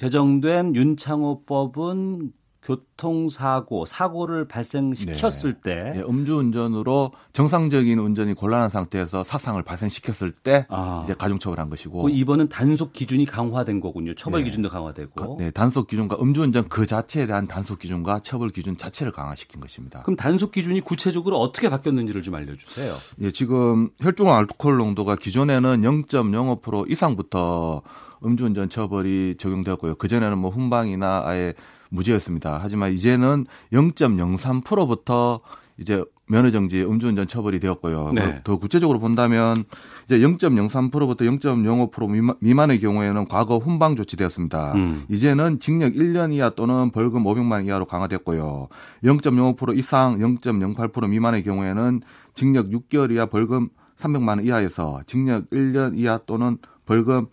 제정된 0.00 0.76
윤창호법은 0.76 2.32
교통사고, 2.62 3.84
사고를 3.84 4.48
발생시켰을 4.48 5.60
네. 5.60 5.60
때 5.62 5.92
네, 5.96 6.02
음주운전으로 6.02 7.12
정상적인 7.34 7.98
운전이 7.98 8.32
곤란한 8.32 8.70
상태에서 8.70 9.24
사상을 9.24 9.62
발생시켰을 9.62 10.32
때 10.32 10.66
아. 10.70 11.02
이제 11.04 11.14
가중처벌한 11.14 11.68
것이고 11.68 12.02
그 12.02 12.10
이번은 12.10 12.48
단속 12.48 12.94
기준이 12.94 13.26
강화된 13.26 13.80
거군요. 13.80 14.14
처벌 14.14 14.40
네. 14.40 14.46
기준도 14.46 14.70
강화되고. 14.70 15.36
네, 15.38 15.50
단속 15.50 15.86
기준과 15.86 16.16
음주운전 16.18 16.68
그 16.70 16.86
자체에 16.86 17.26
대한 17.26 17.46
단속 17.46 17.78
기준과 17.78 18.20
처벌 18.20 18.48
기준 18.48 18.78
자체를 18.78 19.12
강화시킨 19.12 19.60
것입니다. 19.60 20.02
그럼 20.02 20.16
단속 20.16 20.52
기준이 20.52 20.80
구체적으로 20.80 21.38
어떻게 21.38 21.68
바뀌었는지를 21.68 22.22
좀 22.22 22.34
알려주세요. 22.36 22.94
예, 23.20 23.30
지금 23.32 23.90
혈중 24.00 24.32
알코올 24.32 24.78
농도가 24.78 25.14
기존에는 25.14 25.82
0.05% 25.82 26.90
이상부터 26.90 27.82
음주운전 28.24 28.68
처벌이 28.68 29.36
적용되었고요. 29.38 29.96
그전에는 29.96 30.38
뭐 30.38 30.50
훈방이나 30.50 31.22
아예 31.24 31.54
무죄였습니다. 31.90 32.58
하지만 32.62 32.92
이제는 32.92 33.46
0.03%부터 33.72 35.40
이제 35.78 36.04
면허정지 36.30 36.82
음주운전 36.82 37.26
처벌이 37.26 37.58
되었고요. 37.58 38.12
네. 38.12 38.40
더 38.44 38.56
구체적으로 38.56 39.00
본다면 39.00 39.64
이제 40.04 40.18
0.03%부터 40.18 41.24
0.05% 41.24 42.36
미만의 42.40 42.80
경우에는 42.80 43.26
과거 43.26 43.58
훈방 43.58 43.96
조치되었습니다. 43.96 44.74
음. 44.74 45.04
이제는 45.08 45.58
징역 45.58 45.94
1년 45.94 46.32
이하 46.32 46.50
또는 46.50 46.92
벌금 46.92 47.24
500만 47.24 47.52
원 47.52 47.66
이하로 47.66 47.86
강화됐고요. 47.86 48.68
0.05% 49.02 49.76
이상 49.76 50.18
0.08% 50.18 51.08
미만의 51.08 51.42
경우에는 51.42 52.02
징역 52.34 52.68
6개월 52.68 53.10
이하 53.12 53.26
벌금 53.26 53.68
300만 53.98 54.28
원 54.28 54.46
이하에서 54.46 55.00
징역 55.06 55.50
1년 55.50 55.96
이하 55.96 56.18
또는 56.26 56.58
벌금 56.86 57.26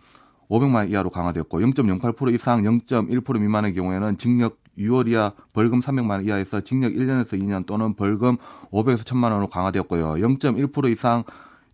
500만 0.49 0.75
원 0.75 0.89
이하로 0.89 1.09
강화되었고 1.09 1.59
0.08% 1.59 2.33
이상 2.33 2.61
0.1% 2.61 3.39
미만의 3.39 3.73
경우에는 3.73 4.17
징역 4.17 4.57
6월 4.77 5.07
이하 5.09 5.33
벌금 5.53 5.79
300만 5.79 6.11
원 6.11 6.25
이하에서 6.25 6.61
징역 6.61 6.93
1년에서 6.93 7.33
2년 7.33 7.65
또는 7.65 7.95
벌금 7.95 8.37
500에서 8.71 9.03
1000만 9.03 9.23
원으로 9.23 9.47
강화되었고요. 9.47 10.13
0.1% 10.13 10.91
이상 10.91 11.23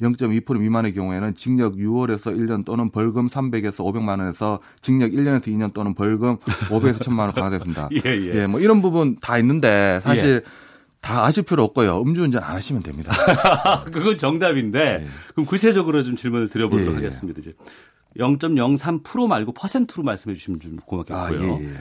0.2% 0.01 0.59
미만의 0.59 0.93
경우에는 0.93 1.35
징역 1.35 1.75
6월에서 1.75 2.35
1년 2.35 2.65
또는 2.65 2.89
벌금 2.89 3.27
300에서 3.27 3.77
500만 3.77 4.19
원에서 4.19 4.59
징역 4.81 5.11
1년에서 5.11 5.47
2년 5.47 5.73
또는 5.73 5.93
벌금 5.93 6.37
500에서 6.37 6.99
1000만 6.99 7.19
원 7.19 7.31
강화됐습니다. 7.33 7.89
예, 8.05 8.09
예. 8.09 8.31
예, 8.33 8.47
뭐 8.47 8.59
이런 8.59 8.81
부분 8.81 9.17
다 9.21 9.37
있는데 9.37 9.99
사실 10.01 10.43
예. 10.45 10.51
다 10.99 11.25
아실 11.25 11.43
필요 11.43 11.63
없고요. 11.63 12.01
음주운전 12.01 12.41
안 12.41 12.55
하시면 12.55 12.81
됩니다. 12.81 13.11
그건 13.91 14.17
정답인데 14.17 14.79
예. 14.79 15.07
그럼 15.33 15.45
구체적으로 15.45 16.01
좀 16.03 16.15
질문을 16.15 16.49
드려보도록 16.49 16.87
예, 16.87 16.91
예. 16.91 16.95
하겠습니다. 16.95 17.39
이제 17.39 17.53
0.03% 18.17 19.27
말고 19.27 19.53
퍼센트로 19.53 20.03
말씀해 20.03 20.35
주시면 20.35 20.59
좀 20.59 20.75
고맙겠고요. 20.77 21.53
아, 21.53 21.59
예, 21.59 21.65
예. 21.65 21.73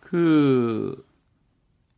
그 0.00 1.04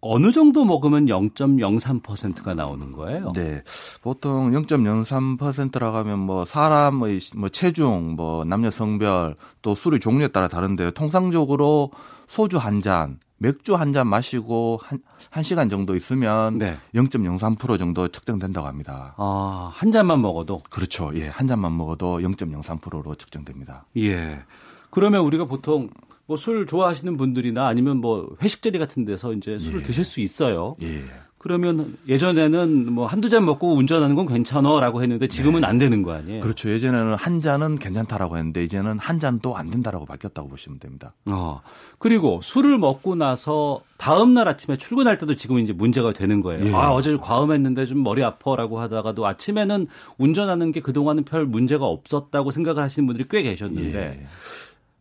어느 0.00 0.30
정도 0.30 0.64
먹으면 0.64 1.06
0.03%가 1.06 2.54
나오는 2.54 2.92
거예요? 2.92 3.28
네. 3.34 3.62
보통 4.02 4.52
0.03%라고 4.52 5.96
하면 5.98 6.20
뭐 6.20 6.44
사람의 6.44 7.18
뭐 7.34 7.48
체중, 7.48 8.14
뭐 8.14 8.44
남녀 8.44 8.70
성별 8.70 9.34
또 9.62 9.74
술의 9.74 10.00
종류에 10.00 10.28
따라 10.28 10.48
다른데요. 10.48 10.92
통상적으로 10.92 11.90
소주 12.28 12.58
한 12.58 12.82
잔, 12.82 13.18
맥주 13.38 13.74
한 13.74 13.92
잔 13.92 14.08
마시고 14.08 14.80
한, 14.82 14.98
한 15.30 15.42
시간 15.42 15.68
정도 15.68 15.94
있으면 15.96 16.58
네. 16.58 16.76
0.03% 16.94 17.78
정도 17.78 18.08
측정된다고 18.08 18.66
합니다. 18.66 19.14
아, 19.18 19.70
한 19.74 19.92
잔만 19.92 20.20
먹어도? 20.22 20.58
그렇죠. 20.70 21.10
예. 21.14 21.28
한 21.28 21.46
잔만 21.46 21.76
먹어도 21.76 22.18
0.03%로 22.20 23.14
측정됩니다. 23.14 23.84
예. 23.96 24.42
그러면 24.90 25.22
우리가 25.22 25.44
보통 25.44 25.90
뭐 26.26 26.36
술 26.36 26.66
좋아하시는 26.66 27.16
분들이나 27.16 27.66
아니면 27.68 27.98
뭐 27.98 28.34
회식 28.42 28.60
자리 28.62 28.78
같은 28.80 29.04
데서 29.04 29.32
이제 29.32 29.58
술을 29.58 29.80
예. 29.80 29.82
드실 29.84 30.04
수 30.04 30.20
있어요. 30.20 30.74
예. 30.82 31.04
그러면 31.46 31.96
예전에는 32.08 32.92
뭐 32.92 33.06
한두 33.06 33.28
잔 33.28 33.44
먹고 33.44 33.76
운전하는 33.76 34.16
건 34.16 34.26
괜찮아라고 34.26 35.00
했는데 35.00 35.28
지금은 35.28 35.60
네. 35.60 35.68
안 35.68 35.78
되는 35.78 36.02
거 36.02 36.12
아니에요? 36.12 36.40
그렇죠. 36.40 36.68
예전에는 36.68 37.14
한 37.14 37.40
잔은 37.40 37.78
괜찮다라고 37.78 38.36
했는데 38.36 38.64
이제는 38.64 38.98
한 38.98 39.20
잔도 39.20 39.56
안 39.56 39.70
된다라고 39.70 40.06
바뀌었다고 40.06 40.48
보시면 40.48 40.80
됩니다. 40.80 41.14
어. 41.26 41.60
그리고 42.00 42.40
술을 42.42 42.78
먹고 42.78 43.14
나서 43.14 43.80
다음 43.96 44.34
날 44.34 44.48
아침에 44.48 44.76
출근할 44.76 45.18
때도 45.18 45.36
지금 45.36 45.60
이제 45.60 45.72
문제가 45.72 46.12
되는 46.12 46.40
거예요. 46.40 46.66
예. 46.66 46.74
아, 46.74 46.90
어제 46.90 47.16
과음했는데 47.16 47.86
좀 47.86 48.02
머리 48.02 48.24
아파라고 48.24 48.80
하다가도 48.80 49.24
아침에는 49.24 49.86
운전하는 50.18 50.72
게 50.72 50.80
그동안은 50.80 51.22
별 51.22 51.46
문제가 51.46 51.86
없었다고 51.86 52.50
생각을 52.50 52.82
하시는 52.82 53.06
분들이 53.06 53.28
꽤 53.30 53.42
계셨는데 53.42 54.18
예. 54.20 54.26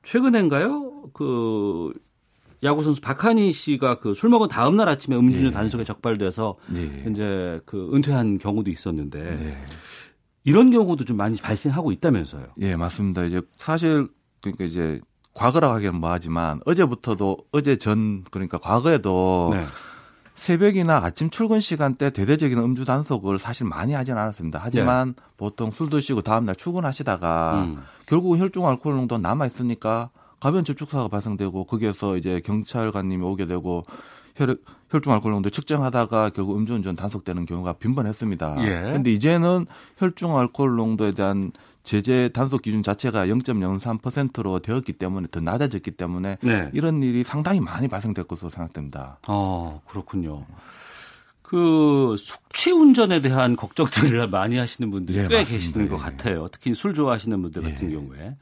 최근엔가요? 0.03 1.09
그 1.11 1.91
야구 2.65 2.83
선수 2.83 2.99
박한희 3.01 3.51
씨가 3.51 3.99
그 3.99 4.13
술 4.13 4.29
먹은 4.29 4.47
다음 4.49 4.75
날 4.75 4.89
아침에 4.89 5.15
음주운전 5.15 5.51
네. 5.51 5.51
단속에 5.51 5.83
적발돼서 5.83 6.55
네. 6.67 7.05
이제 7.09 7.59
그 7.65 7.89
은퇴한 7.93 8.37
경우도 8.39 8.69
있었는데 8.71 9.19
네. 9.19 9.57
이런 10.43 10.71
경우도 10.71 11.05
좀 11.05 11.17
많이 11.17 11.37
발생하고 11.37 11.91
있다면서요? 11.91 12.45
예, 12.61 12.75
맞습니다. 12.75 13.23
이제 13.23 13.41
사실 13.57 14.07
그러니까 14.41 14.65
이제 14.65 14.99
과거라고 15.33 15.73
하기는 15.75 15.99
뭐하지만 15.99 16.59
어제부터도 16.65 17.37
어제 17.51 17.77
전 17.77 18.23
그러니까 18.31 18.57
과거에도 18.57 19.49
네. 19.53 19.65
새벽이나 20.35 20.97
아침 20.97 21.29
출근 21.29 21.59
시간대 21.59 22.09
대대적인 22.09 22.57
음주 22.57 22.85
단속을 22.85 23.39
사실 23.39 23.65
많이 23.67 23.93
하진 23.93 24.17
않았습니다. 24.17 24.59
하지만 24.61 25.13
네. 25.15 25.23
보통 25.37 25.71
술 25.71 25.89
드시고 25.89 26.21
다음날 26.21 26.55
출근하시다가 26.55 27.63
음. 27.63 27.81
결국은 28.05 28.39
혈중 28.39 28.67
알코올 28.67 28.95
농도 28.95 29.17
남아 29.17 29.45
있으니까 29.47 30.09
가변 30.39 30.65
접촉사가 30.65 31.07
발생되고 31.07 31.65
거기에서 31.65 32.17
이제 32.17 32.41
경찰관님이 32.43 33.23
오게 33.23 33.45
되고 33.45 33.83
혈, 34.35 34.57
혈중 34.89 35.13
알코올 35.13 35.33
농도 35.33 35.49
측정하다가 35.49 36.31
결국 36.31 36.57
음주운전 36.57 36.95
단속되는 36.95 37.45
경우가 37.45 37.73
빈번했습니다. 37.73 38.55
그런데 38.55 39.11
예. 39.11 39.13
이제는 39.13 39.65
혈중 39.97 40.37
알코올 40.37 40.75
농도에 40.75 41.13
대한 41.13 41.51
제재 41.83 42.29
단속 42.33 42.63
기준 42.63 42.83
자체가 42.83 43.27
0.03%로 43.27 44.59
되었기 44.59 44.93
때문에 44.93 45.27
더 45.31 45.39
낮아졌기 45.39 45.91
때문에 45.91 46.37
네. 46.41 46.69
이런 46.73 47.01
일이 47.03 47.23
상당히 47.23 47.59
많이 47.59 47.87
발생될 47.87 48.25
것으로 48.25 48.49
생각됩니다. 48.49 49.19
어, 49.27 49.81
그렇군요. 49.87 50.45
그 51.43 52.15
숙취 52.17 52.71
운전에 52.71 53.21
대한 53.21 53.55
걱정들을 53.55 54.27
많이 54.29 54.57
하시는 54.57 54.89
분들이 54.89 55.19
네, 55.19 55.27
꽤 55.27 55.37
맞습니다. 55.39 55.63
계시는 55.63 55.89
것 55.89 55.97
예. 55.97 55.99
같아요. 55.99 56.47
특히 56.51 56.73
술 56.73 56.95
좋아하시는 56.95 57.39
분들 57.39 57.61
같은 57.61 57.91
예. 57.91 57.95
경우에 57.95 58.35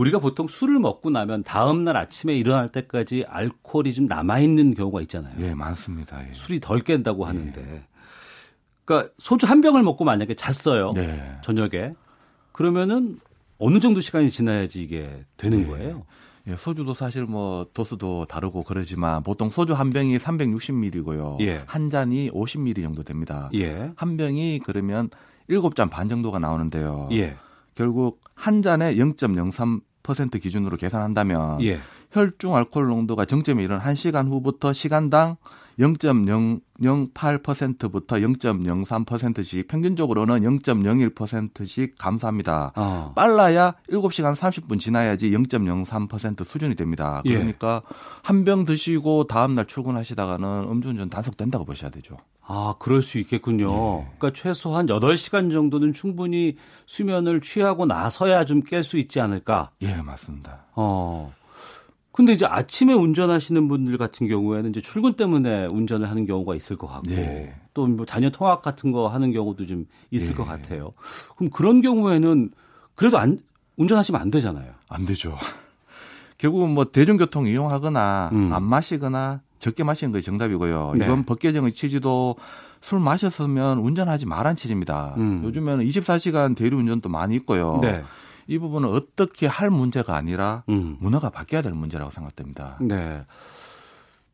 우리가 0.00 0.18
보통 0.18 0.48
술을 0.48 0.78
먹고 0.78 1.10
나면 1.10 1.42
다음 1.42 1.84
날 1.84 1.98
아침에 1.98 2.34
일어날 2.34 2.70
때까지 2.70 3.24
알코올이 3.28 3.92
좀 3.92 4.06
남아 4.06 4.38
있는 4.38 4.74
경우가 4.74 5.02
있잖아요. 5.02 5.34
예, 5.40 5.54
많습니다. 5.54 6.26
예. 6.26 6.32
술이 6.32 6.58
덜 6.60 6.78
깬다고 6.78 7.26
하는데. 7.26 7.60
예. 7.60 7.82
그러니까 8.86 9.12
소주 9.18 9.46
한 9.46 9.60
병을 9.60 9.82
먹고 9.82 10.04
만약에 10.04 10.34
잤어요. 10.34 10.88
네. 10.94 11.36
저녁에. 11.42 11.92
그러면은 12.52 13.20
어느 13.58 13.78
정도 13.78 14.00
시간이 14.00 14.30
지나야지 14.30 14.82
이게 14.82 15.22
되는 15.36 15.64
네. 15.64 15.68
거예요? 15.68 16.06
예, 16.46 16.56
소주도 16.56 16.94
사실 16.94 17.26
뭐 17.26 17.66
도수도 17.74 18.24
다르고 18.24 18.62
그러지만 18.62 19.22
보통 19.22 19.50
소주 19.50 19.74
한 19.74 19.90
병이 19.90 20.16
360ml고요. 20.16 21.42
예. 21.42 21.62
한 21.66 21.90
잔이 21.90 22.30
50ml 22.30 22.82
정도 22.82 23.02
됩니다. 23.02 23.50
예. 23.52 23.92
한 23.96 24.16
병이 24.16 24.60
그러면 24.64 25.10
7잔 25.50 25.90
반 25.90 26.08
정도가 26.08 26.38
나오는데요. 26.38 27.10
예. 27.12 27.36
결국 27.74 28.20
한 28.34 28.62
잔에 28.62 28.94
0.03% 28.94 29.89
기준으로 30.38 30.76
계산한다면 30.76 31.62
예. 31.62 31.80
혈중 32.12 32.54
알코올 32.56 32.88
농도가 32.88 33.24
정점에 33.24 33.62
이른 33.62 33.78
1시간 33.78 34.28
후부터 34.28 34.72
시간당 34.72 35.36
0.008%부터 35.78 38.16
0.03%씩 38.16 39.68
평균적으로는 39.68 40.40
0.01%씩 40.40 41.96
감소합니다. 41.96 42.72
어. 42.76 43.12
빨라야 43.14 43.76
7시간 43.88 44.34
30분 44.34 44.78
지나야지 44.78 45.30
0.03% 45.30 46.46
수준이 46.46 46.74
됩니다. 46.74 47.22
예. 47.24 47.32
그러니까 47.32 47.80
예. 47.84 47.88
한병 48.22 48.66
드시고 48.66 49.24
다음 49.24 49.54
날 49.54 49.64
출근하시다가는 49.66 50.66
음주운전 50.70 51.08
단속된다고 51.08 51.64
보셔야 51.64 51.90
되죠. 51.90 52.18
아, 52.52 52.74
그럴 52.80 53.00
수 53.00 53.18
있겠군요. 53.18 53.70
예. 53.72 54.06
그러니까 54.18 54.32
최소한 54.32 54.86
8시간 54.86 55.52
정도는 55.52 55.92
충분히 55.92 56.56
수면을 56.86 57.40
취하고 57.40 57.86
나서야 57.86 58.44
좀 58.44 58.62
깰 58.62 58.82
수 58.82 58.98
있지 58.98 59.20
않을까? 59.20 59.70
예, 59.82 59.94
맞습니다. 60.02 60.64
어. 60.74 61.32
근데 62.12 62.32
이제 62.32 62.44
아침에 62.44 62.92
운전하시는 62.92 63.68
분들 63.68 63.96
같은 63.98 64.26
경우에는 64.26 64.70
이제 64.70 64.80
출근 64.80 65.14
때문에 65.14 65.66
운전을 65.66 66.10
하는 66.10 66.26
경우가 66.26 66.56
있을 66.56 66.76
것 66.76 66.88
같고 66.88 67.08
네. 67.08 67.54
또뭐 67.72 68.04
자녀 68.04 68.30
통학 68.30 68.62
같은 68.62 68.90
거 68.90 69.06
하는 69.06 69.30
경우도 69.32 69.66
좀 69.66 69.86
있을 70.10 70.30
네. 70.30 70.34
것 70.34 70.44
같아요. 70.44 70.92
그럼 71.36 71.50
그런 71.50 71.80
경우에는 71.82 72.50
그래도 72.96 73.16
안 73.18 73.38
운전하시면 73.76 74.20
안 74.20 74.30
되잖아요. 74.32 74.72
안 74.88 75.06
되죠. 75.06 75.38
결국은 76.36 76.70
뭐 76.70 76.84
대중교통 76.84 77.46
이용하거나 77.46 78.30
음. 78.32 78.52
안 78.52 78.62
마시거나 78.64 79.40
적게 79.60 79.84
마시는 79.84 80.12
것이 80.12 80.24
정답이고요. 80.24 80.94
네. 80.96 81.04
이번 81.04 81.24
법 81.24 81.38
개정의 81.38 81.72
취지도 81.72 82.34
술 82.80 82.98
마셨으면 82.98 83.78
운전하지 83.78 84.26
말란 84.26 84.56
취지입니다. 84.56 85.14
음. 85.18 85.42
요즘에는 85.44 85.84
24시간 85.84 86.56
대리운전도 86.56 87.08
많이 87.08 87.36
있고요. 87.36 87.78
네. 87.80 88.02
이 88.48 88.58
부분은 88.58 88.88
어떻게 88.88 89.46
할 89.46 89.70
문제가 89.70 90.16
아니라 90.16 90.64
음. 90.68 90.96
문화가 90.98 91.30
바뀌어야 91.30 91.62
될 91.62 91.72
문제라고 91.72 92.10
생각됩니다. 92.10 92.78
네. 92.80 93.24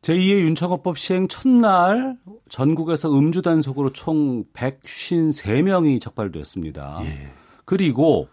제2의 0.01 0.45
윤창호법 0.45 0.97
시행 0.97 1.27
첫날 1.27 2.17
전국에서 2.49 3.13
음주 3.13 3.41
단속으로 3.41 3.91
총 3.91 4.45
153명이 4.53 5.99
적발되었습니다. 6.01 6.99
예. 7.01 7.31
그리고 7.65 8.29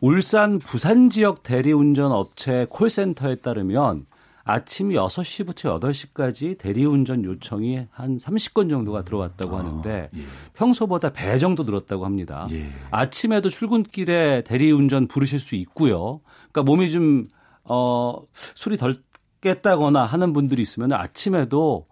울산 0.00 0.58
부산 0.58 1.10
지역 1.10 1.42
대리운전 1.42 2.12
업체 2.12 2.66
콜센터에 2.70 3.36
따르면 3.36 4.06
아침 4.48 4.88
6시부터 4.88 5.78
8시까지 5.78 6.56
대리운전 6.56 7.22
요청이 7.22 7.86
한 7.90 8.16
30건 8.16 8.70
정도가 8.70 9.04
들어왔다고 9.04 9.54
아, 9.54 9.58
하는데 9.58 10.08
예. 10.16 10.22
평소보다 10.54 11.10
배 11.10 11.38
정도 11.38 11.64
늘었다고 11.64 12.06
합니다. 12.06 12.48
예. 12.50 12.70
아침에도 12.90 13.50
출근길에 13.50 14.44
대리운전 14.44 15.06
부르실 15.06 15.38
수 15.38 15.54
있고요. 15.54 16.22
그러니까 16.50 16.62
몸이 16.62 16.90
좀 16.90 17.28
어, 17.64 18.22
술이 18.32 18.78
덜 18.78 18.94
깼다거나 19.42 20.06
하는 20.06 20.32
분들이 20.32 20.62
있으면 20.62 20.94
아침에도 20.94 21.86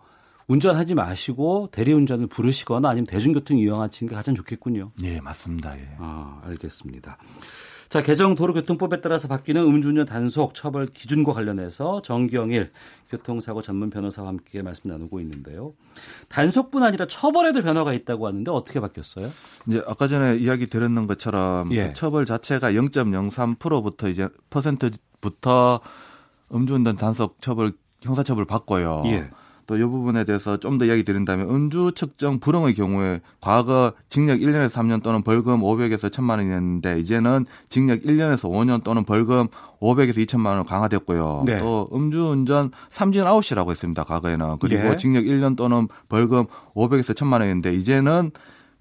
운전하지 0.48 0.94
마시고 0.94 1.68
대리운전을 1.72 2.26
부르시거나 2.28 2.88
아니면 2.88 3.06
대중교통 3.06 3.58
이용하시는 3.58 4.08
게 4.08 4.16
가장 4.16 4.34
좋겠군요. 4.34 4.92
예, 5.02 5.20
맞습니다. 5.20 5.78
예. 5.78 5.90
아, 5.98 6.40
알겠습니다. 6.44 7.18
자, 7.88 8.02
개정 8.02 8.34
도로교통법에 8.34 9.00
따라서 9.00 9.28
바뀌는 9.28 9.62
음주운전 9.62 10.06
단속 10.06 10.54
처벌 10.54 10.86
기준과 10.86 11.32
관련해서 11.32 12.02
정경일 12.02 12.72
교통사고 13.10 13.62
전문 13.62 13.90
변호사와 13.90 14.28
함께 14.28 14.62
말씀 14.62 14.90
나누고 14.90 15.20
있는데요. 15.20 15.72
단속뿐 16.28 16.82
아니라 16.82 17.06
처벌에도 17.06 17.62
변화가 17.62 17.92
있다고 17.92 18.26
하는데 18.26 18.50
어떻게 18.50 18.80
바뀌었어요? 18.80 19.30
이제 19.68 19.82
아까 19.86 20.08
전에 20.08 20.36
이야기 20.36 20.66
드렸는 20.66 21.06
것처럼 21.06 21.72
예. 21.72 21.88
그 21.88 21.92
처벌 21.94 22.26
자체가 22.26 22.72
0.03%부터 22.72 24.08
이제 24.08 24.28
퍼센트부터 24.50 25.80
음주운전 26.52 26.96
단속 26.96 27.40
처벌 27.40 27.72
형사처벌 28.02 28.44
받고요. 28.44 29.02
예. 29.06 29.30
또 29.66 29.76
이 29.76 29.80
부분에 29.82 30.24
대해서 30.24 30.56
좀 30.58 30.78
더 30.78 30.84
이야기 30.84 31.02
드린다면 31.04 31.48
음주 31.48 31.92
측정 31.94 32.38
불응의 32.38 32.74
경우에 32.74 33.20
과거 33.40 33.92
징역 34.08 34.38
1년에서 34.38 34.70
3년 34.70 35.02
또는 35.02 35.22
벌금 35.22 35.60
500에서 35.60 36.10
1000만 36.10 36.38
원이었는데 36.38 37.00
이제는 37.00 37.46
징역 37.68 38.02
1년에서 38.02 38.50
5년 38.50 38.84
또는 38.84 39.04
벌금 39.04 39.48
500에서 39.80 40.26
2천만 40.26 40.56
원 40.56 40.64
강화됐고요. 40.64 41.42
네. 41.46 41.58
또 41.58 41.88
음주운전 41.92 42.70
삼진 42.90 43.26
아웃이라고 43.26 43.70
했습니다. 43.70 44.04
과거에는 44.04 44.58
그리고 44.60 44.88
예. 44.92 44.96
징역 44.96 45.24
1년 45.24 45.56
또는 45.56 45.88
벌금 46.08 46.44
500에서 46.74 47.14
1000만 47.14 47.32
원이었는데 47.40 47.74
이제는 47.74 48.30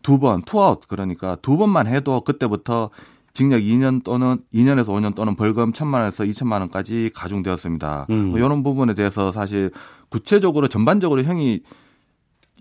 두 0.03 0.19
번, 0.19 0.41
투아웃 0.43 0.81
그러니까 0.87 1.35
두 1.41 1.57
번만 1.57 1.87
해도 1.87 2.21
그때부터 2.21 2.91
징역 3.33 3.59
2년 3.59 4.03
또는 4.03 4.37
2년에서 4.53 4.85
5년 4.87 5.13
또는 5.15 5.35
벌금 5.35 5.73
1천만 5.73 5.95
원에서 5.95 6.23
2천만 6.23 6.59
원까지 6.61 7.11
가중되었습니다. 7.13 8.05
음. 8.09 8.29
뭐 8.29 8.39
이런 8.39 8.63
부분에 8.63 8.93
대해서 8.93 9.31
사실 9.33 9.71
구체적으로 10.15 10.69
전반적으로 10.69 11.23
형이 11.23 11.61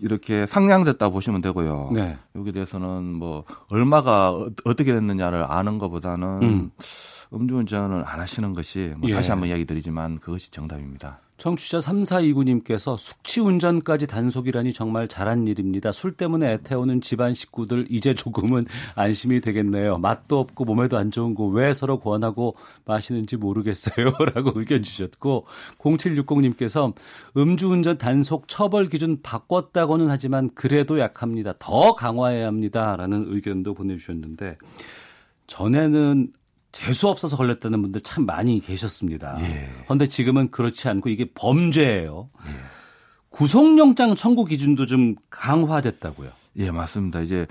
이렇게 0.01 0.45
상향됐다 0.45 1.07
보시면 1.07 1.39
되고요. 1.39 1.91
네. 1.93 2.17
여기에 2.35 2.51
대해서는 2.51 3.13
뭐 3.13 3.45
얼마가 3.69 4.31
어, 4.31 4.49
어떻게 4.65 4.91
됐느냐를 4.91 5.45
아는 5.47 5.77
것보다는 5.77 6.43
음. 6.43 6.71
음주운전을 7.33 8.03
안 8.05 8.19
하시는 8.19 8.51
것이 8.51 8.93
뭐 8.97 9.09
예. 9.09 9.13
다시 9.13 9.31
한번 9.31 9.47
이야기 9.47 9.63
드리지만 9.63 10.19
그것이 10.19 10.51
정답입니다. 10.51 11.21
청취자 11.37 11.79
3429님께서 11.79 12.97
숙취 12.97 13.39
운전까지 13.39 14.07
단속이라니 14.07 14.73
정말 14.73 15.07
잘한 15.07 15.47
일입니다. 15.47 15.91
술 15.91 16.13
때문에 16.13 16.53
애태우는 16.53 17.01
집안 17.01 17.33
식구들 17.33 17.87
이제 17.89 18.13
조금은 18.13 18.65
안심이 18.95 19.41
되겠네요. 19.41 19.97
맛도 19.97 20.39
없고 20.39 20.65
몸에도 20.65 20.97
안 20.97 21.11
좋은 21.11 21.33
거 21.33 21.45
왜 21.55 21.73
서로 21.73 21.99
권하고 21.99 22.53
마시는지 22.85 23.37
모르겠어요. 23.37 24.13
라고 24.35 24.51
의견 24.55 24.83
주셨고 24.83 25.45
0760님께서 25.79 26.93
음주운전 27.37 27.97
단속 27.97 28.47
처벌 28.47 28.87
기준 28.87 29.21
바꿨다고는 29.21 30.09
하지만 30.09 30.49
그래도 30.53 30.99
약합니다. 30.99 31.53
더 31.59 31.95
강화해야 31.95 32.47
합니다. 32.47 32.95
라는 32.95 33.25
의견도 33.27 33.73
보내주셨는데 33.73 34.57
전에는 35.47 36.31
재수 36.75 37.07
없어서 37.07 37.37
걸렸다는 37.37 37.81
분들 37.81 38.01
참 38.01 38.25
많이 38.25 38.59
계셨습니다. 38.59 39.37
그런데 39.85 40.03
예. 40.03 40.09
지금은 40.09 40.51
그렇지 40.51 40.89
않고 40.89 41.07
이게 41.07 41.25
범죄예요. 41.33 42.29
예. 42.47 42.51
구속영장 43.29 44.15
청구 44.15 44.43
기준도 44.43 44.85
좀 44.85 45.15
강화됐다고요. 45.29 46.29
예, 46.57 46.71
맞습니다. 46.71 47.21
이제 47.21 47.47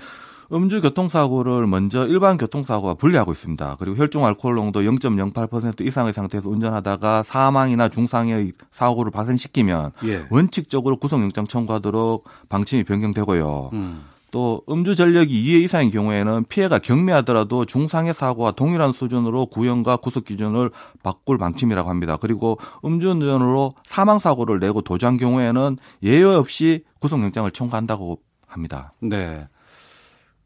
음주 0.53 0.79
교통사고를 0.79 1.65
먼저 1.65 2.05
일반 2.05 2.37
교통사고와 2.37 2.93
분리하고 2.93 3.31
있습니다. 3.31 3.77
그리고 3.79 3.97
혈중 3.97 4.23
알코올 4.23 4.53
농도 4.53 4.81
0.08% 4.81 5.81
이상의 5.81 6.13
상태에서 6.13 6.47
운전하다가 6.47 7.23
사망이나 7.23 7.89
중상의 7.89 8.53
사고를 8.71 9.11
발생시키면 9.11 9.93
예. 10.05 10.27
원칙적으로 10.29 10.97
구속영장 10.97 11.47
청구하도록 11.47 12.25
방침이 12.47 12.83
변경되고요. 12.83 13.71
음. 13.73 14.03
또 14.35 14.61
음주 14.67 14.95
전력이 14.95 15.43
2회 15.43 15.63
이상인 15.63 15.91
경우에는 15.91 16.43
피해가 16.49 16.79
경미하더라도 16.79 17.63
중상해 17.63 18.11
사고와 18.11 18.51
동일한 18.51 18.91
수준으로 18.91 19.45
구형과 19.45 19.95
구속 19.95 20.25
기준을 20.25 20.71
바꿀 21.03 21.37
방침이라고 21.37 21.89
합니다. 21.89 22.17
그리고 22.17 22.59
음주운전으로 22.83 23.71
사망 23.85 24.19
사고를 24.19 24.59
내고 24.59 24.81
도주한 24.81 25.15
경우에는 25.15 25.77
예외 26.03 26.25
없이 26.25 26.83
구속영장을 26.99 27.49
청구한다고 27.49 28.19
합니다. 28.45 28.91
네. 28.99 29.47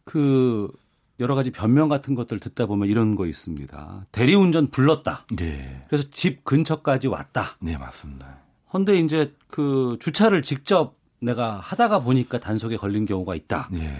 그 0.03 0.71
여러 1.19 1.33
가지 1.33 1.49
변명 1.49 1.89
같은 1.89 2.13
것들 2.13 2.39
듣다 2.39 2.67
보면 2.67 2.89
이런 2.89 3.15
거 3.15 3.25
있습니다. 3.25 4.05
대리운전 4.11 4.67
불렀다. 4.67 5.25
네. 5.35 5.83
그래서 5.87 6.07
집 6.11 6.43
근처까지 6.43 7.07
왔다. 7.07 7.57
네, 7.59 7.75
맞습니다. 7.75 8.37
헌데 8.71 8.99
이제 8.99 9.33
그 9.47 9.97
주차를 9.99 10.43
직접 10.43 10.98
내가 11.21 11.59
하다가 11.61 11.99
보니까 11.99 12.39
단속에 12.39 12.77
걸린 12.77 13.05
경우가 13.05 13.35
있다. 13.35 13.69
예. 13.75 13.97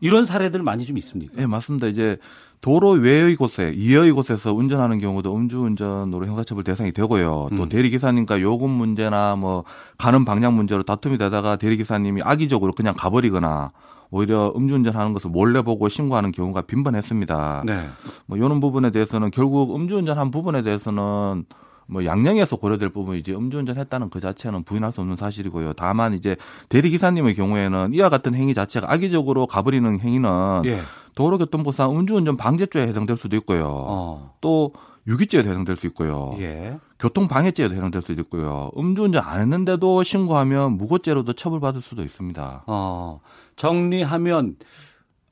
이런 0.00 0.24
사례들 0.24 0.62
많이 0.62 0.84
좀 0.84 0.98
있습니까? 0.98 1.32
네, 1.36 1.46
맞습니다. 1.46 1.86
이제 1.86 2.18
도로 2.60 2.90
외의 2.90 3.36
곳에 3.36 3.72
이외의 3.74 4.12
곳에서 4.12 4.52
운전하는 4.52 4.98
경우도 4.98 5.34
음주운전으로 5.34 6.26
형사처벌 6.26 6.64
대상이 6.64 6.92
되고요. 6.92 7.48
또 7.50 7.62
음. 7.64 7.68
대리기사님과 7.68 8.40
요금 8.40 8.70
문제나 8.70 9.36
뭐 9.36 9.64
가는 9.98 10.24
방향 10.24 10.54
문제로 10.54 10.82
다툼이 10.82 11.18
되다가 11.18 11.56
대리기사님이 11.56 12.22
악의적으로 12.24 12.72
그냥 12.72 12.94
가버리거나 12.96 13.72
오히려 14.10 14.52
음주운전하는 14.56 15.12
것을 15.12 15.30
몰래 15.30 15.62
보고 15.62 15.88
신고하는 15.88 16.32
경우가 16.32 16.62
빈번했습니다. 16.62 17.62
네. 17.66 17.88
뭐 18.26 18.36
이런 18.36 18.60
부분에 18.60 18.90
대해서는 18.90 19.30
결국 19.30 19.74
음주운전한 19.74 20.30
부분에 20.30 20.62
대해서는 20.62 21.44
뭐 21.86 22.04
양양에서 22.04 22.56
고려될 22.56 22.90
부분이지 22.90 23.34
음주운전 23.34 23.78
했다는 23.78 24.10
그 24.10 24.20
자체는 24.20 24.62
부인할 24.64 24.92
수 24.92 25.00
없는 25.00 25.16
사실이고요. 25.16 25.74
다만 25.74 26.14
이제 26.14 26.36
대리기사님의 26.68 27.34
경우에는 27.34 27.92
이와 27.94 28.08
같은 28.08 28.34
행위 28.34 28.54
자체가 28.54 28.92
악의적으로 28.92 29.46
가버리는 29.46 30.00
행위는 30.00 30.62
예. 30.66 30.80
도로교통법상 31.14 31.98
음주운전 31.98 32.36
방지죄에 32.36 32.86
해당될 32.88 33.16
수도 33.16 33.36
있고요. 33.36 33.66
어. 33.68 34.34
또 34.40 34.72
유기죄에 35.06 35.40
해당될 35.40 35.76
수 35.76 35.86
있고요. 35.88 36.36
예. 36.38 36.78
교통방해죄에도 36.98 37.74
해당될 37.74 38.02
수도 38.02 38.20
있고요. 38.22 38.70
음주운전 38.76 39.22
안 39.24 39.40
했는데도 39.40 40.04
신고하면 40.04 40.76
무고죄로도 40.78 41.32
처벌받을 41.32 41.82
수도 41.82 42.02
있습니다. 42.02 42.64
어. 42.66 43.20
정리하면 43.56 44.56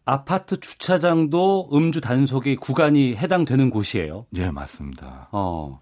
아파트 0.04 0.58
주차장도 0.58 1.70
음주 1.72 2.00
단속의 2.00 2.56
구간이 2.56 3.14
해당되는 3.14 3.70
곳이에요. 3.70 4.26
예, 4.36 4.50
맞습니다. 4.50 5.28
어. 5.30 5.80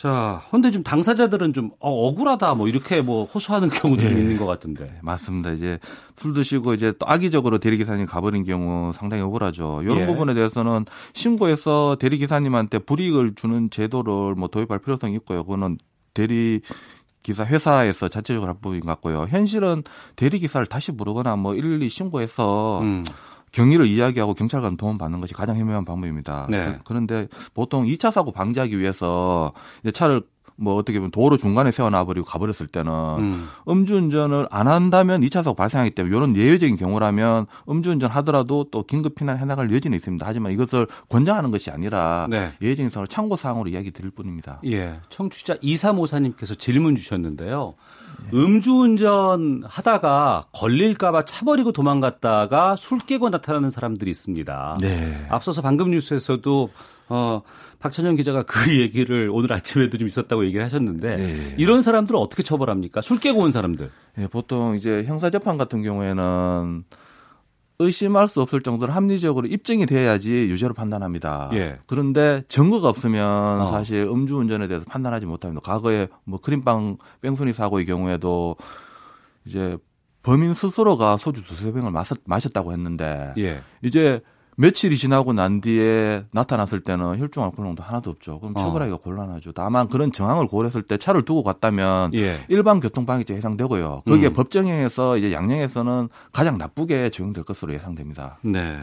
자, 0.00 0.40
근데 0.50 0.70
좀 0.70 0.82
당사자들은 0.82 1.52
좀 1.52 1.72
어, 1.78 1.90
억울하다 1.90 2.54
뭐 2.54 2.68
이렇게 2.68 3.02
뭐 3.02 3.26
호소하는 3.26 3.68
경우도 3.68 4.00
네. 4.00 4.08
좀 4.08 4.18
있는 4.18 4.38
것 4.38 4.46
같은데. 4.46 4.84
네, 4.84 4.98
맞습니다. 5.02 5.50
이제 5.50 5.78
술 6.16 6.32
드시고 6.32 6.72
이제 6.72 6.94
또 6.98 7.06
악의적으로 7.06 7.58
대리기사님 7.58 8.06
가버린 8.06 8.44
경우 8.44 8.94
상당히 8.94 9.22
억울하죠. 9.22 9.82
이런 9.82 9.98
예. 9.98 10.06
부분에 10.06 10.32
대해서는 10.32 10.86
신고해서 11.12 11.98
대리기사님한테 12.00 12.78
불이익을 12.78 13.34
주는 13.34 13.68
제도를 13.68 14.36
뭐 14.36 14.48
도입할 14.48 14.78
필요성이 14.78 15.16
있고요. 15.16 15.44
그거는 15.44 15.76
대리 16.14 16.62
기사 17.22 17.44
회사에서 17.44 18.08
자체적으로 18.08 18.48
할 18.48 18.54
부분인 18.54 18.80
것 18.80 18.86
같고요. 18.86 19.26
현실은 19.28 19.82
대리 20.16 20.38
기사를 20.38 20.66
다시 20.66 20.92
부르거나 20.92 21.36
뭐 21.36 21.54
일일이 21.54 21.90
신고해서 21.90 22.80
음. 22.80 23.04
경위를 23.52 23.86
이야기하고 23.86 24.34
경찰관 24.34 24.76
도움 24.76 24.98
받는 24.98 25.20
것이 25.20 25.34
가장 25.34 25.56
현명한 25.56 25.84
방법입니다. 25.84 26.46
네. 26.50 26.78
그런데 26.84 27.28
보통 27.54 27.84
2차 27.84 28.10
사고 28.10 28.32
방지하기 28.32 28.78
위해서 28.78 29.52
차를 29.92 30.22
뭐 30.60 30.74
어떻게 30.74 30.98
보면 30.98 31.10
도로 31.10 31.36
중간에 31.36 31.70
세워놔버리고 31.70 32.26
가버렸을 32.26 32.66
때는 32.66 32.92
음. 32.92 33.48
주운전을 33.86 34.46
안 34.50 34.68
한다면 34.68 35.22
2차 35.22 35.42
사고 35.42 35.54
발생하기 35.54 35.92
때문에 35.92 36.14
이런 36.14 36.36
예외적인 36.36 36.76
경우라면 36.76 37.46
음주운전 37.68 38.10
하더라도 38.10 38.66
또 38.70 38.82
긴급 38.82 39.14
피난 39.14 39.38
해나갈 39.38 39.72
여지는 39.72 39.96
있습니다. 39.96 40.24
하지만 40.26 40.52
이것을 40.52 40.86
권장하는 41.08 41.50
것이 41.50 41.70
아니라 41.70 42.26
네. 42.28 42.52
예외적인 42.60 42.90
상황을 42.90 43.08
참고 43.08 43.36
사항으로 43.36 43.70
이야기 43.70 43.90
드릴 43.90 44.10
뿐입니다. 44.10 44.60
예. 44.66 45.00
청취자 45.08 45.56
2354님께서 45.56 46.58
질문 46.58 46.96
주셨는데요. 46.96 47.74
음주운전 48.34 49.62
하다가 49.66 50.46
걸릴까봐 50.52 51.24
차 51.24 51.44
버리고 51.44 51.72
도망갔다가 51.72 52.76
술 52.76 52.98
깨고 52.98 53.30
나타나는 53.30 53.70
사람들이 53.70 54.10
있습니다. 54.10 54.78
네. 54.80 55.26
앞서서 55.30 55.62
방금 55.62 55.90
뉴스에서도 55.90 56.68
어, 57.10 57.42
박찬영 57.80 58.16
기자가 58.16 58.44
그 58.44 58.70
얘기를 58.80 59.28
오늘 59.32 59.52
아침에도 59.52 59.98
좀 59.98 60.06
있었다고 60.08 60.46
얘기를 60.46 60.64
하셨는데 60.64 61.16
네. 61.16 61.54
이런 61.58 61.82
사람들은 61.82 62.18
어떻게 62.18 62.42
처벌합니까? 62.42 63.00
술 63.00 63.18
깨고 63.18 63.40
온 63.40 63.52
사람들. 63.52 63.90
네, 64.16 64.26
보통 64.28 64.76
이제 64.76 65.04
형사재판 65.04 65.56
같은 65.56 65.82
경우에는 65.82 66.84
의심할 67.80 68.28
수 68.28 68.42
없을 68.42 68.60
정도로 68.62 68.92
합리적으로 68.92 69.48
입증이 69.48 69.86
돼야지 69.86 70.30
유죄로 70.30 70.74
판단합니다. 70.74 71.50
예. 71.54 71.78
그런데 71.86 72.42
증거가 72.46 72.88
없으면 72.88 73.62
어. 73.62 73.66
사실 73.66 74.02
음주운전에 74.02 74.68
대해서 74.68 74.84
판단하지 74.86 75.26
못합니다. 75.26 75.62
과거에 75.64 76.08
뭐 76.24 76.40
크림빵 76.40 76.98
뺑소니 77.22 77.54
사고의 77.54 77.86
경우에도 77.86 78.56
이제 79.46 79.78
범인 80.22 80.52
스스로가 80.52 81.16
소주 81.16 81.42
두세 81.42 81.72
병을 81.72 81.90
마셨다고 82.24 82.72
했는데 82.72 83.32
예. 83.38 83.62
이제 83.82 84.20
며칠이 84.60 84.98
지나고 84.98 85.32
난 85.32 85.62
뒤에 85.62 86.26
나타났을 86.32 86.80
때는 86.80 87.18
혈중 87.18 87.42
알코올 87.42 87.66
농도 87.66 87.82
하나도 87.82 88.10
없죠. 88.10 88.38
그럼 88.40 88.54
어. 88.56 88.60
처벌하기가 88.60 88.96
어. 88.96 89.00
곤란하죠. 89.00 89.52
다만 89.52 89.88
그런 89.88 90.12
정황을 90.12 90.46
고려했을 90.46 90.82
때 90.82 90.98
차를 90.98 91.24
두고 91.24 91.42
갔다면 91.42 92.12
예. 92.12 92.44
일반 92.48 92.78
교통방해죄 92.78 93.34
해당되고요. 93.36 94.02
그게 94.04 94.28
음. 94.28 94.32
법정형에서 94.34 95.16
이제 95.16 95.32
양형에서는 95.32 96.10
가장 96.32 96.58
나쁘게 96.58 97.08
적용될 97.08 97.44
것으로 97.44 97.72
예상됩니다. 97.72 98.38
네. 98.42 98.80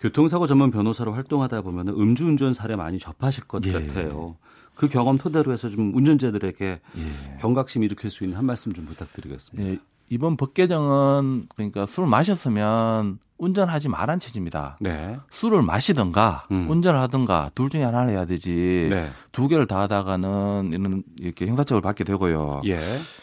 교통사고 0.00 0.46
전문 0.46 0.70
변호사로 0.70 1.12
활동하다 1.12 1.60
보면 1.60 1.88
음주운전 1.88 2.54
사례 2.54 2.74
많이 2.74 2.98
접하실 2.98 3.44
것 3.44 3.64
예. 3.66 3.72
같아요. 3.72 4.36
그 4.74 4.88
경험 4.88 5.18
토대로 5.18 5.52
해서 5.52 5.68
좀 5.68 5.94
운전자들에게 5.94 6.64
예. 6.66 7.38
경각심 7.40 7.82
일으킬 7.82 8.10
수 8.10 8.24
있는 8.24 8.38
한 8.38 8.46
말씀 8.46 8.72
좀 8.72 8.86
부탁드리겠습니다. 8.86 9.70
예. 9.70 9.78
이번 10.12 10.36
법 10.36 10.52
개정은 10.52 11.46
그러니까 11.56 11.86
술을 11.86 12.06
마셨으면 12.06 13.18
운전하지 13.38 13.88
말란 13.88 14.18
취지입니다. 14.18 14.76
네. 14.78 15.18
술을 15.30 15.62
마시든가 15.62 16.46
음. 16.50 16.66
운전을 16.68 17.00
하든가 17.00 17.50
둘 17.54 17.70
중에 17.70 17.82
하나를 17.82 18.10
해야 18.10 18.26
되지. 18.26 18.88
네. 18.90 19.10
두 19.32 19.48
개를 19.48 19.66
다 19.66 19.80
하다가는 19.80 20.72
이런 20.74 21.02
이렇게 21.18 21.46
형사처벌 21.46 21.80
받게 21.80 22.04
되고요. 22.04 22.60
예. 22.66 22.78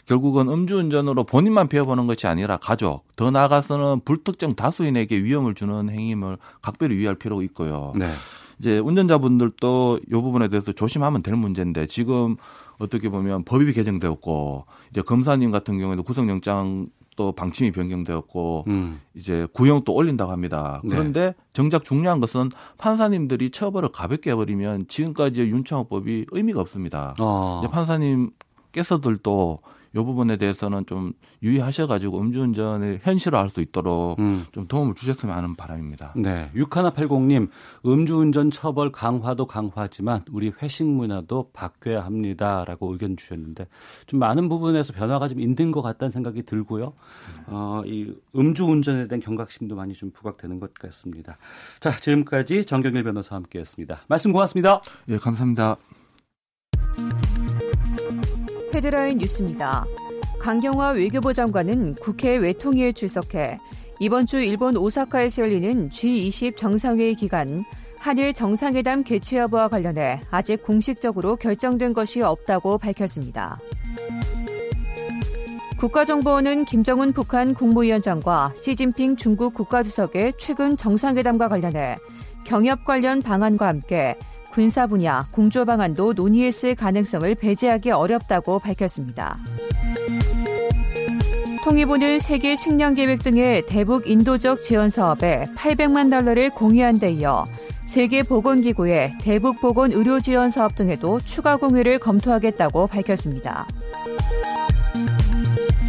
결국은 0.08 0.50
음주운전으로 0.50 1.26
본인만 1.26 1.68
배워보는 1.68 2.08
것이 2.08 2.26
아니라 2.26 2.58
가족, 2.58 3.06
더 3.16 3.30
나아가서는 3.30 4.02
불특정 4.04 4.56
다수인에게 4.56 5.24
위험을 5.24 5.54
주는 5.54 5.92
행위를 5.92 6.40
각별히 6.64 6.96
유의할 6.96 7.14
필요가 7.14 7.44
있고요. 7.44 7.94
네. 7.96 8.10
이제 8.58 8.80
운전자분들도 8.80 10.00
이 10.08 10.12
부분에 10.12 10.48
대해서 10.48 10.72
조심하면 10.72 11.22
될 11.22 11.36
문제인데 11.36 11.86
지금 11.86 12.36
어떻게 12.80 13.10
보면 13.10 13.44
법이 13.44 13.72
개정되었고 13.74 14.66
이제 14.92 15.02
검사님 15.02 15.52
같은 15.52 15.78
경우에도 15.78 16.02
구속영장 16.02 16.88
또 17.16 17.34
방침이 17.34 17.72
변경되었고 17.72 18.64
음. 18.68 19.02
이제 19.14 19.46
구형 19.52 19.84
또 19.84 19.94
올린다고 19.94 20.32
합니다. 20.32 20.80
네. 20.86 20.90
그런데 20.90 21.22
네. 21.22 21.34
정작 21.52 21.84
중요한 21.84 22.22
것은 22.22 22.50
판사님들이 22.78 23.52
처벌을 23.52 23.90
가볍게 23.90 24.32
해버리면 24.32 24.88
지금까지 24.88 25.42
윤창호법이 25.42 26.28
의미가 26.32 26.62
없습니다. 26.62 27.16
어. 27.20 27.62
판사님께서들도 27.70 29.60
이 29.96 29.98
부분에 29.98 30.38
대해서는 30.38 30.86
좀 30.86 31.14
유의하셔가지고 31.42 32.20
음주운전을 32.20 33.00
현실화할 33.04 33.50
수 33.50 33.62
있도록 33.62 34.20
음. 34.20 34.46
좀 34.52 34.68
도움을 34.68 34.96
주셨으면 34.96 35.36
하는 35.36 35.56
바람입니다. 35.56 36.14
네. 36.16 36.52
6180님, 36.56 37.50
음주운전 37.86 38.52
처벌 38.52 38.92
강화도 38.92 39.48
강화지만 39.48 40.24
우리 40.32 40.52
회식 40.62 40.86
문화도 40.86 41.52
바뀌어야 41.54 42.04
합니다라고 42.04 42.92
의견 42.92 43.18
주셨는데 43.18 43.68
좀 44.06 44.20
많은 44.20 44.50
부분에서 44.50 44.94
변화가 44.94 45.28
좀 45.28 45.40
있는 45.40 45.72
것 45.72 45.82
같다는 45.82 46.12
생각이 46.12 46.44
들고요. 46.44 46.94
어, 47.48 47.82
이 47.86 48.14
음주운전에 48.36 49.08
대한 49.08 49.20
경각심도 49.22 49.76
많이 49.76 49.94
좀 49.94 50.12
부각되는 50.12 50.60
것 50.60 50.74
같습니다. 50.74 51.38
자, 51.80 51.96
지금까지 51.96 52.66
정경일 52.66 53.04
변호사와 53.04 53.38
함께했습니다. 53.38 54.02
말씀 54.08 54.32
고맙습니다. 54.32 54.82
예, 55.10 55.18
감사합니다. 55.18 55.78
헤드라인 58.80 59.18
뉴스입니다. 59.18 59.84
강경화 60.40 60.92
외교부 60.92 61.34
장관은 61.34 61.96
국회 61.96 62.38
외통위에 62.38 62.94
출석해 62.94 63.60
이번 64.00 64.26
주 64.26 64.40
일본 64.40 64.78
오사카에서 64.78 65.42
열리는 65.42 65.90
G20 65.90 66.56
정상회의 66.56 67.14
기간 67.16 67.66
한일 67.98 68.32
정상회담 68.32 69.04
개최 69.04 69.40
여부와 69.40 69.68
관련해 69.68 70.22
아직 70.32 70.64
공식적으로 70.64 71.36
결정된 71.36 71.92
것이 71.92 72.22
없다고 72.22 72.78
밝혔습니다. 72.78 73.60
국가정보원은 75.78 76.64
김정은 76.64 77.12
북한 77.12 77.54
국무위원장과 77.54 78.54
시진핑 78.56 79.18
중국 79.18 79.56
국가주석의 79.56 80.34
최근 80.38 80.78
정상회담과 80.78 81.50
관련해 81.50 81.98
경협 82.46 82.86
관련 82.86 83.22
방안과 83.22 83.68
함께 83.68 84.16
군사 84.60 84.88
분야 84.88 85.26
공조 85.32 85.64
방안도 85.64 86.12
논의했을 86.12 86.76
가능성을 86.76 87.34
배제하기 87.36 87.92
어렵다고 87.92 88.60
밝혔습니다. 88.60 89.40
통일부는 91.64 92.20
세계 92.20 92.58
식량 92.58 92.94
계획 92.94 93.24
등의 93.24 93.66
대북 93.68 94.10
인도적 94.10 94.62
지원 94.62 94.90
사업에 94.90 95.46
800만 95.56 96.12
달러를 96.12 96.50
공유한 96.50 97.00
데 97.00 97.10
이어 97.14 97.46
세계 97.86 98.22
보건기구의 98.22 99.14
대북 99.22 99.62
보건 99.62 99.94
의료 99.94 100.20
지원 100.20 100.50
사업 100.50 100.76
등에도 100.76 101.22
추가 101.22 101.56
공유를 101.56 102.00
검토하겠다고 102.00 102.88
밝혔습니다. 102.88 103.66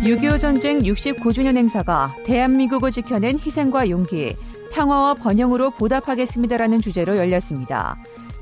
6.25 0.05 0.39
전쟁 0.39 0.79
69주년 0.79 1.57
행사가 1.57 2.15
대한민국을 2.25 2.93
지켜낸 2.93 3.37
희생과 3.37 3.91
용기, 3.91 4.37
평화와 4.71 5.15
번영으로 5.15 5.71
보답하겠습니다라는 5.71 6.81
주제로 6.81 7.17
열렸습니다. 7.17 7.97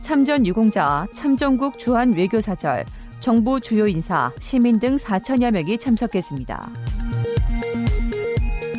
참전 0.08 0.46
유공자, 0.46 1.06
참전국 1.12 1.78
주한 1.78 2.14
외교사절, 2.14 2.86
정부 3.20 3.60
주요 3.60 3.86
인사, 3.86 4.32
시민 4.38 4.78
등 4.78 4.96
4천여 4.96 5.50
명이 5.50 5.76
참석했습니다. 5.76 6.70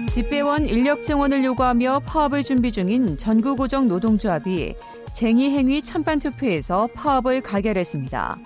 집배원 0.09 0.65
인력 0.65 1.03
증원을 1.03 1.43
요구하며 1.45 1.99
파업을 2.07 2.41
준비 2.41 2.71
중인 2.71 3.17
전국고정 3.17 3.87
노동조합이 3.87 4.73
쟁의 5.13 5.51
행위 5.51 5.83
찬반 5.83 6.17
투표에서 6.17 6.89
파업을 6.95 7.41
가결했습니다. 7.41 8.39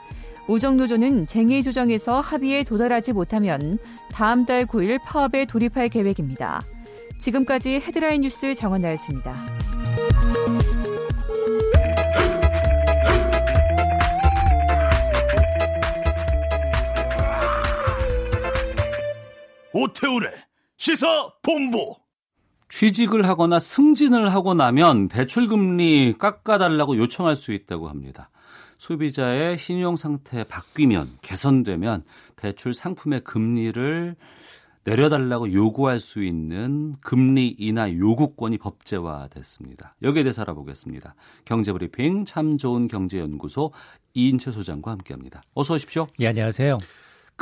우정노조는 0.50 1.26
쟁의 1.26 1.64
조정에서 1.64 2.20
합의에 2.20 2.66
도달하지 2.66 3.14
못하면 3.14 3.80
다음 4.12 4.46
달 4.46 4.66
9일 4.66 5.00
파업에 5.06 5.46
돌입할 5.46 5.88
계획입니다. 5.88 6.62
지금까지 7.18 7.76
헤드라인 7.76 8.24
뉴스 8.24 8.54
정원나였습니다. 8.54 9.63
오태우래 19.74 20.32
시사 20.78 21.34
본부. 21.42 21.96
취직을 22.70 23.28
하거나 23.28 23.60
승진을 23.60 24.34
하고 24.34 24.54
나면 24.54 25.08
대출금리 25.08 26.16
깎아달라고 26.18 26.98
요청할 26.98 27.36
수 27.36 27.52
있다고 27.54 27.88
합니다. 27.88 28.30
소비자의 28.78 29.58
신용 29.58 29.96
상태 29.96 30.44
바뀌면 30.44 31.18
개선되면 31.22 32.04
대출 32.36 32.74
상품의 32.74 33.22
금리를 33.22 34.16
내려달라고 34.86 35.54
요구할 35.54 36.00
수 36.00 36.24
있는 36.24 36.96
금리 37.00 37.56
인하 37.58 37.90
요구권이 37.92 38.58
법제화됐습니다. 38.58 39.96
여기에 40.02 40.24
대해서 40.24 40.42
알아보겠습니다. 40.42 41.16
경제브리핑 41.46 42.26
참 42.26 42.58
좋은 42.58 42.88
경제연구소 42.88 43.72
이인철 44.14 44.54
소장과 44.54 44.92
함께합니다. 44.92 45.42
어서 45.54 45.76
오십시오. 45.76 46.08
예, 46.20 46.28
안녕하세요. 46.28 46.80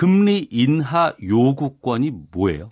금리 0.01 0.47
인하 0.49 1.13
요구권이 1.21 2.11
뭐예요? 2.31 2.69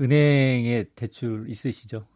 은행에 0.00 0.86
대출 0.96 1.48
있으시죠? 1.48 2.06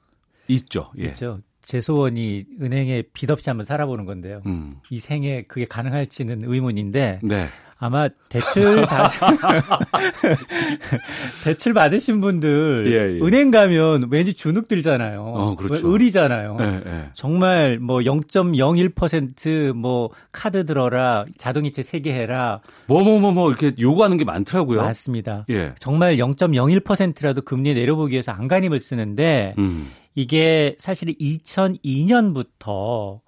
있죠. 0.49 0.91
예. 0.99 1.05
있죠. 1.05 1.39
제 1.63 1.81
소원이 1.81 2.47
은행에 2.61 3.03
빚 3.13 3.31
없이 3.31 3.49
한번 3.49 3.65
살아보는 3.65 4.05
건데요. 4.05 4.43
음. 4.47 4.79
이 4.91 4.99
생에 4.99 5.43
그게 5.43 5.67
가능할지는 5.67 6.53
의문인데 6.53 7.21
네. 7.23 7.49
아마 7.79 8.09
대출 8.31 8.81
받 8.87 9.13
대출 11.45 11.75
받으신 11.75 12.23
분들 12.23 12.87
예, 12.89 13.17
예. 13.17 13.21
은행 13.21 13.51
가면 13.51 14.09
왠지 14.11 14.33
주눅 14.33 14.67
들잖아요. 14.67 15.21
어, 15.23 15.55
그렇죠. 15.57 15.87
의리잖아요. 15.87 16.57
예, 16.61 16.83
예. 16.87 17.11
정말 17.13 17.79
뭐 17.79 17.99
0.01%뭐 17.99 20.09
카드 20.33 20.65
들어라, 20.65 21.27
자동이체 21.37 21.83
3개 21.83 22.07
해라. 22.09 22.61
뭐뭐 22.87 23.05
뭐 23.05 23.21
뭐 23.21 23.33
뭐, 23.33 23.49
이렇게 23.51 23.73
요구하는 23.79 24.17
게 24.17 24.25
많더라고요. 24.25 24.81
맞습니다. 24.83 25.45
예. 25.51 25.75
정말 25.79 26.17
0.01%라도 26.17 27.43
금리 27.43 27.75
내려보기 27.75 28.13
위해서 28.13 28.33
안간힘을 28.33 28.81
쓰는데 28.81 29.55
음. 29.59 29.91
이게 30.15 30.77
사실 30.79 31.09
2002년부터 31.19 33.21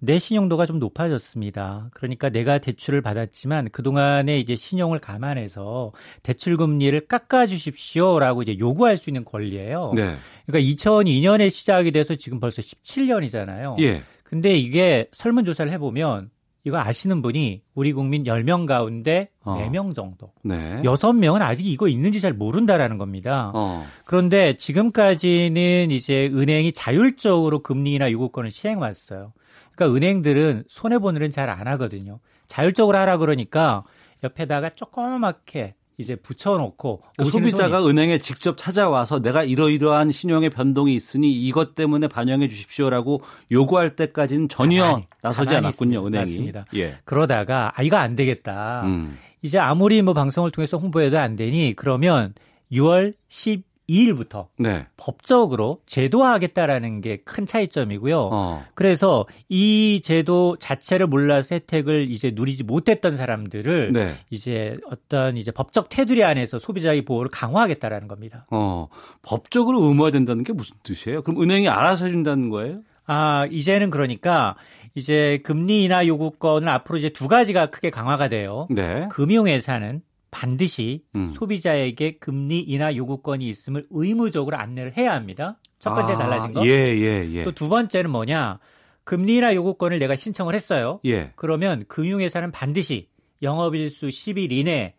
내 0.00 0.18
신용도가 0.18 0.66
좀 0.66 0.78
높아졌습니다. 0.78 1.90
그러니까 1.92 2.28
내가 2.28 2.58
대출을 2.58 3.02
받았지만 3.02 3.70
그동안에 3.70 4.38
이제 4.38 4.54
신용을 4.54 4.98
감안해서 4.98 5.92
대출 6.22 6.56
금리를 6.56 7.06
깎아 7.06 7.46
주십시오라고 7.46 8.42
이제 8.42 8.58
요구할 8.58 8.96
수 8.96 9.10
있는 9.10 9.24
권리예요. 9.24 9.92
네. 9.94 10.16
그러니까 10.46 10.74
2002년에 10.74 11.50
시작이 11.50 11.90
돼서 11.90 12.14
지금 12.14 12.40
벌써 12.40 12.62
17년이잖아요. 12.62 13.80
예. 13.80 14.02
근데 14.22 14.56
이게 14.56 15.08
설문 15.12 15.44
조사를 15.44 15.72
해 15.72 15.78
보면 15.78 16.30
이거 16.64 16.78
아시는 16.78 17.22
분이 17.22 17.62
우리 17.74 17.92
국민 17.92 18.24
10명 18.24 18.66
가운데 18.66 19.30
어. 19.42 19.56
4명 19.56 19.94
정도. 19.94 20.32
네. 20.42 20.82
6명은 20.82 21.40
아직 21.40 21.66
이거 21.66 21.88
있는지 21.88 22.20
잘 22.20 22.34
모른다라는 22.34 22.98
겁니다. 22.98 23.52
어. 23.54 23.86
그런데 24.04 24.56
지금까지는 24.56 25.90
이제 25.90 26.26
은행이 26.26 26.72
자율적으로 26.72 27.62
금리나 27.62 28.12
요구권을 28.12 28.50
시행해 28.50 28.80
왔어요. 28.80 29.32
그러니까 29.78 29.96
은행들은 29.96 30.64
손해보는 30.68 31.20
일은 31.20 31.30
잘안 31.30 31.68
하거든요. 31.68 32.18
자율적으로 32.48 32.98
하라 32.98 33.18
그러니까 33.18 33.84
옆에다가 34.24 34.70
조그맣게 34.70 35.74
이제 35.98 36.16
붙여놓고 36.16 37.02
그러니까 37.16 37.24
소비자가 37.38 37.80
손이. 37.80 37.90
은행에 37.90 38.18
직접 38.18 38.56
찾아와서 38.56 39.20
내가 39.20 39.44
이러이러한 39.44 40.10
신용의 40.12 40.50
변동이 40.50 40.94
있으니 40.94 41.32
이것 41.32 41.74
때문에 41.74 42.08
반영해 42.08 42.48
주십시오라고 42.48 43.22
요구할 43.50 43.96
때까지는 43.96 44.48
전혀 44.48 44.82
가만히, 44.82 45.06
나서지 45.22 45.46
가만히 45.46 45.66
않았군요 45.66 45.98
있습니다. 45.98 46.06
은행이. 46.06 46.30
맞습니다. 46.30 46.64
예. 46.74 46.96
그러다가 47.04 47.72
아 47.74 47.82
이거 47.82 47.96
안 47.96 48.16
되겠다. 48.16 48.82
음. 48.84 49.18
이제 49.42 49.58
아무리 49.58 50.02
뭐 50.02 50.14
방송을 50.14 50.50
통해서 50.50 50.76
홍보해도 50.76 51.18
안 51.18 51.36
되니 51.36 51.74
그러면 51.76 52.34
6월 52.72 53.14
10 53.28 53.67
2일부터 53.88 54.46
네. 54.58 54.86
법적으로 54.96 55.80
제도화하겠다라는 55.86 57.00
게 57.00 57.18
큰 57.24 57.46
차이점이고요. 57.46 58.30
어. 58.32 58.64
그래서 58.74 59.26
이 59.48 60.00
제도 60.02 60.56
자체를 60.58 61.06
몰라서 61.06 61.54
혜택을 61.54 62.10
이제 62.10 62.32
누리지 62.34 62.64
못했던 62.64 63.16
사람들을 63.16 63.92
네. 63.92 64.14
이제 64.30 64.76
어떤 64.90 65.36
이제 65.36 65.50
법적 65.50 65.88
테두리 65.88 66.24
안에서 66.24 66.58
소비자의 66.58 67.02
보호를 67.02 67.30
강화하겠다라는 67.30 68.08
겁니다. 68.08 68.42
어. 68.50 68.88
법적으로 69.22 69.84
의무화된다는 69.84 70.44
게 70.44 70.52
무슨 70.52 70.76
뜻이에요? 70.82 71.22
그럼 71.22 71.42
은행이 71.42 71.68
알아서 71.68 72.06
해준다는 72.06 72.50
거예요? 72.50 72.80
아 73.06 73.46
이제는 73.50 73.90
그러니까 73.90 74.56
이제 74.94 75.40
금리 75.44 75.84
인하 75.84 76.06
요구권은 76.06 76.68
앞으로 76.68 76.98
이제 76.98 77.08
두 77.10 77.28
가지가 77.28 77.66
크게 77.70 77.90
강화가 77.90 78.28
돼요. 78.28 78.66
네. 78.70 79.06
금융회사는 79.10 80.02
반드시 80.30 81.04
음. 81.14 81.26
소비자에게 81.26 82.18
금리 82.18 82.60
인하 82.60 82.94
요구권이 82.94 83.48
있음을 83.48 83.86
의무적으로 83.90 84.56
안내를 84.56 84.96
해야 84.96 85.14
합니다. 85.14 85.58
첫 85.78 85.94
번째 85.94 86.12
아, 86.14 86.18
달라진 86.18 86.52
거. 86.52 86.66
예, 86.66 86.70
예, 86.70 87.28
예. 87.32 87.44
또 87.44 87.52
두 87.52 87.68
번째는 87.68 88.10
뭐냐? 88.10 88.58
금리 89.04 89.36
인하 89.36 89.54
요구권을 89.54 89.98
내가 89.98 90.16
신청을 90.16 90.54
했어요. 90.54 91.00
예. 91.06 91.32
그러면 91.36 91.84
금융회사는 91.88 92.52
반드시 92.52 93.08
영업일수 93.42 94.08
10일 94.08 94.52
이내 94.52 94.94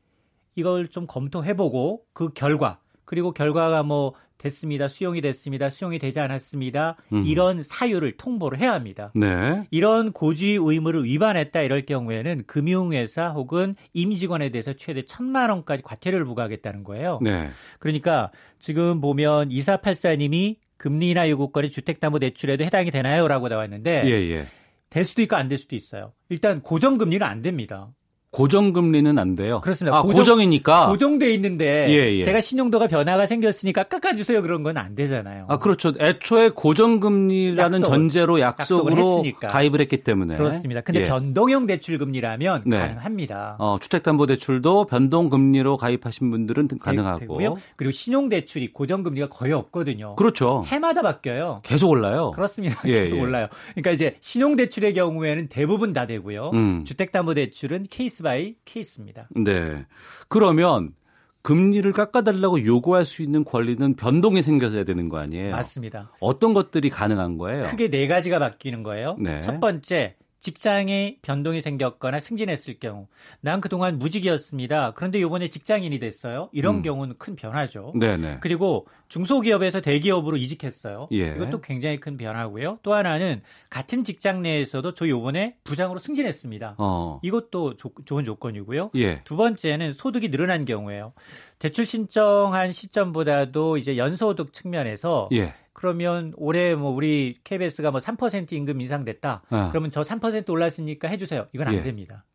이걸 0.55 0.87
좀 0.87 1.05
검토해보고 1.07 2.03
그 2.13 2.29
결과 2.29 2.79
그리고 3.05 3.31
결과가 3.31 3.83
뭐 3.83 4.13
됐습니다. 4.39 4.87
수용이 4.87 5.21
됐습니다. 5.21 5.69
수용이 5.69 5.99
되지 5.99 6.19
않았습니다. 6.19 6.95
음. 7.13 7.25
이런 7.25 7.61
사유를 7.61 8.13
통보를 8.17 8.59
해야 8.59 8.73
합니다. 8.73 9.11
네. 9.13 9.65
이런 9.69 10.11
고지 10.11 10.57
의무를 10.59 11.03
위반했다 11.05 11.61
이럴 11.61 11.85
경우에는 11.85 12.45
금융회사 12.47 13.27
혹은 13.29 13.75
임직원에 13.93 14.49
대해서 14.49 14.73
최대 14.73 15.03
천만 15.05 15.49
원까지 15.51 15.83
과태료를 15.83 16.25
부과하겠다는 16.25 16.83
거예요. 16.83 17.19
네. 17.21 17.49
그러니까 17.79 18.31
지금 18.59 19.01
보면 19.01 19.49
2484님이 19.49 20.55
금리나 20.77 21.29
요구권이 21.29 21.69
주택담보대출에도 21.69 22.63
해당이 22.63 22.89
되나요?라고 22.91 23.49
나왔는데 23.49 24.03
예, 24.05 24.11
예. 24.31 24.47
될 24.89 25.03
수도 25.03 25.21
있고 25.21 25.35
안 25.35 25.49
될 25.49 25.57
수도 25.57 25.75
있어요. 25.75 26.13
일단 26.29 26.61
고정금리는 26.61 27.25
안 27.25 27.41
됩니다. 27.41 27.89
고정금리는 28.31 29.17
안 29.17 29.35
돼요. 29.35 29.59
그렇습니다. 29.61 29.97
아, 29.97 30.01
고정, 30.01 30.39
이니까 30.39 30.87
고정돼 30.89 31.33
있는데 31.33 31.87
예, 31.89 32.17
예. 32.17 32.21
제가 32.21 32.39
신용도가 32.41 32.87
변화가 32.87 33.25
생겼으니까 33.25 33.83
깎아주세요 33.83 34.41
그런 34.41 34.63
건 34.63 34.79
안 34.79 34.95
되잖아요. 34.95 35.45
아 35.47 35.57
그렇죠. 35.57 35.93
애초에 35.99 36.49
고정금리라는 36.49 37.79
약속을, 37.79 37.81
전제로 37.97 38.39
약속으로 38.39 39.23
가입을 39.41 39.81
했기 39.81 39.97
때문에 39.97 40.37
그렇습니다. 40.37 40.81
근데 40.81 41.01
예. 41.01 41.05
변동형 41.05 41.65
대출금리라면 41.67 42.63
네. 42.65 42.77
가능합니다. 42.77 43.57
어, 43.59 43.77
주택담보대출도 43.81 44.85
변동금리로 44.85 45.77
가입하신 45.77 46.31
분들은 46.31 46.69
가능하고 46.79 47.19
되고요. 47.19 47.57
그리고 47.75 47.91
신용대출이 47.91 48.73
고정금리가 48.73 49.29
거의 49.29 49.53
없거든요. 49.53 50.15
그렇죠. 50.15 50.63
해마다 50.67 51.01
바뀌어요. 51.01 51.61
계속 51.63 51.89
올라요. 51.89 52.31
그렇습니다. 52.31 52.79
예, 52.85 52.93
계속 52.93 53.17
예. 53.17 53.21
올라요. 53.21 53.47
그러니까 53.71 53.91
이제 53.91 54.15
신용대출의 54.21 54.93
경우에는 54.93 55.47
대부분 55.49 55.93
다 55.93 56.05
되고요. 56.05 56.51
음. 56.53 56.85
주택담보대출은 56.85 57.87
case 57.89 58.18
case 58.19 58.23
by 58.23 58.55
case입니다. 58.65 59.29
네. 59.31 59.85
그러면 60.27 60.93
금리를 61.41 61.89
깎아달라고 61.93 62.65
요구할 62.65 63.05
수 63.05 63.21
있는 63.21 63.45
권리는 63.45 63.95
변동이 63.95 64.41
생겨야 64.41 64.83
되는 64.83 65.07
거 65.07 65.17
아니에요? 65.17 65.51
맞습니다. 65.55 66.11
어떤 66.19 66.53
것들이 66.53 66.89
가능한 66.89 67.37
거예요? 67.37 67.63
크게 67.63 67.89
네 67.89 68.07
가지가 68.07 68.39
바뀌는 68.39 68.83
거예요. 68.83 69.15
네. 69.19 69.39
첫 69.41 69.59
번째, 69.61 70.17
직장에 70.39 71.17
변동이 71.21 71.61
생겼거나 71.61 72.19
승진했을 72.19 72.79
경우 72.79 73.07
난 73.41 73.61
그동안 73.61 73.99
무직이었습니다. 73.99 74.93
그런데 74.95 75.19
이번에 75.19 75.49
직장인이 75.49 75.99
됐어요. 75.99 76.49
이런 76.53 76.77
음. 76.77 76.81
경우는 76.81 77.17
큰 77.17 77.35
변화죠. 77.35 77.93
네네. 77.99 78.37
그리고 78.41 78.87
중소기업에서 79.09 79.81
대기업으로 79.81 80.37
이직했어요. 80.37 81.09
예. 81.11 81.35
이것도 81.35 81.61
굉장히 81.61 81.99
큰 81.99 82.15
변화고요. 82.15 82.79
또 82.83 82.93
하나는 82.93 83.41
같은 83.69 84.03
직장 84.03 84.41
내에서도 84.41 84.93
저 84.93 85.07
요번에 85.07 85.55
부장으로 85.63 85.99
승진했습니다. 85.99 86.75
어. 86.77 87.19
이것도 87.23 87.75
조, 87.75 87.91
좋은 88.05 88.23
조건이고요. 88.23 88.91
예. 88.95 89.21
두 89.23 89.35
번째는 89.35 89.93
소득이 89.93 90.29
늘어난 90.29 90.65
경우예요. 90.65 91.13
대출 91.59 91.85
신청한 91.85 92.71
시점보다도 92.71 93.77
이제 93.77 93.97
연소득 93.97 94.53
측면에서 94.53 95.27
예. 95.33 95.53
그러면 95.73 96.33
올해 96.37 96.73
뭐 96.73 96.91
우리 96.91 97.37
KBS가 97.43 97.91
뭐 97.91 97.99
3% 97.99 98.51
임금 98.51 98.81
인상됐다. 98.81 99.43
어. 99.49 99.67
그러면 99.69 99.91
저 99.91 100.01
3% 100.01 100.49
올랐으니까 100.49 101.07
해주세요. 101.09 101.47
이건 101.53 101.67
안 101.67 101.73
예. 101.75 101.81
됩니다. 101.81 102.25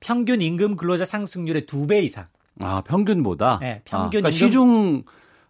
평균 0.00 0.40
임금 0.40 0.76
근로자 0.76 1.04
상승률의 1.04 1.66
두배 1.66 2.00
이상. 2.00 2.26
아 2.60 2.82
평균보다. 2.82 3.58
네, 3.60 3.82
평균 3.84 4.06
아, 4.06 4.10
그러니까 4.10 4.28
임금... 4.30 4.38
시중 4.46 5.02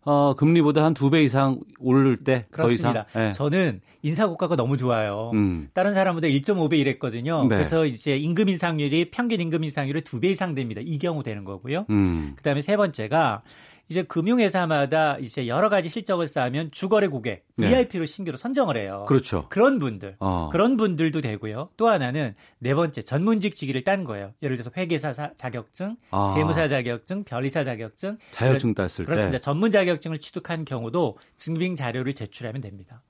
어, 0.09 0.35
금리보다 0.35 0.83
한 0.85 0.95
두 0.95 1.11
배 1.11 1.23
이상 1.23 1.61
오를 1.79 2.17
때 2.17 2.45
그렇습니다. 2.51 3.05
네. 3.15 3.33
저는 3.33 3.81
인사 4.03 4.27
고가가 4.27 4.57
너무 4.57 4.77
좋아요. 4.79 5.31
음. 5.35 5.69
다른 5.75 5.93
사람보다 5.93 6.29
1.5배 6.29 6.79
이랬거든요. 6.79 7.43
네. 7.43 7.49
그래서 7.49 7.85
이제 7.85 8.17
임금 8.17 8.49
인상률이 8.49 9.11
평균 9.11 9.41
임금 9.41 9.65
인상률의 9.65 10.03
두 10.03 10.21
배 10.21 10.29
이상 10.29 10.55
됩니다. 10.55 10.81
이 10.85 10.99
경우 10.99 11.23
되는 11.23 11.45
거고요. 11.45 11.85
음. 11.91 12.33
그다음에 12.37 12.63
세 12.63 12.77
번째가 12.77 13.43
이제 13.89 14.03
금융회사마다 14.03 15.17
이제 15.19 15.47
여러 15.47 15.69
가지 15.69 15.89
실적을 15.89 16.27
쌓으면 16.27 16.71
주거래 16.71 17.09
고객 17.09 17.47
VIP로 17.57 18.05
네. 18.05 18.07
신규로 18.07 18.37
선정을 18.37 18.77
해요. 18.77 19.05
그렇죠. 19.09 19.47
그런 19.49 19.79
분들, 19.79 20.17
어. 20.21 20.51
그런 20.53 20.77
분들도 20.77 21.21
되고요. 21.21 21.71
또 21.77 21.89
하나는 21.89 22.35
네 22.59 22.75
번째 22.75 23.03
전문직 23.03 23.57
직위를 23.57 23.85
딴 23.85 24.05
거예요. 24.05 24.35
예를 24.43 24.57
들어서 24.57 24.71
회계사 24.77 25.13
자격증, 25.37 25.97
아. 26.11 26.33
세무사 26.35 26.69
자격증, 26.69 27.25
변리사 27.25 27.65
자격증, 27.65 28.19
자격증 28.33 28.75
땄을 28.75 29.07
그렇습니다. 29.07 29.39
전문 29.39 29.71
자격증을 29.71 30.19
취득한 30.19 30.65
경우도 30.65 31.19
증빙 31.37 31.75
자료를 31.75 32.15
제출하면 32.15 32.61
됩니다. 32.61 33.03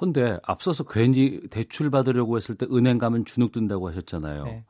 헌데 0.00 0.38
앞서서 0.42 0.84
괜히 0.84 1.40
대출 1.48 1.90
받으려고 1.90 2.36
했을 2.36 2.54
때 2.54 2.66
은행 2.70 2.98
가면 2.98 3.24
주눅 3.24 3.52
든다고 3.52 3.88
하셨잖아요. 3.88 4.44
네. 4.44 4.64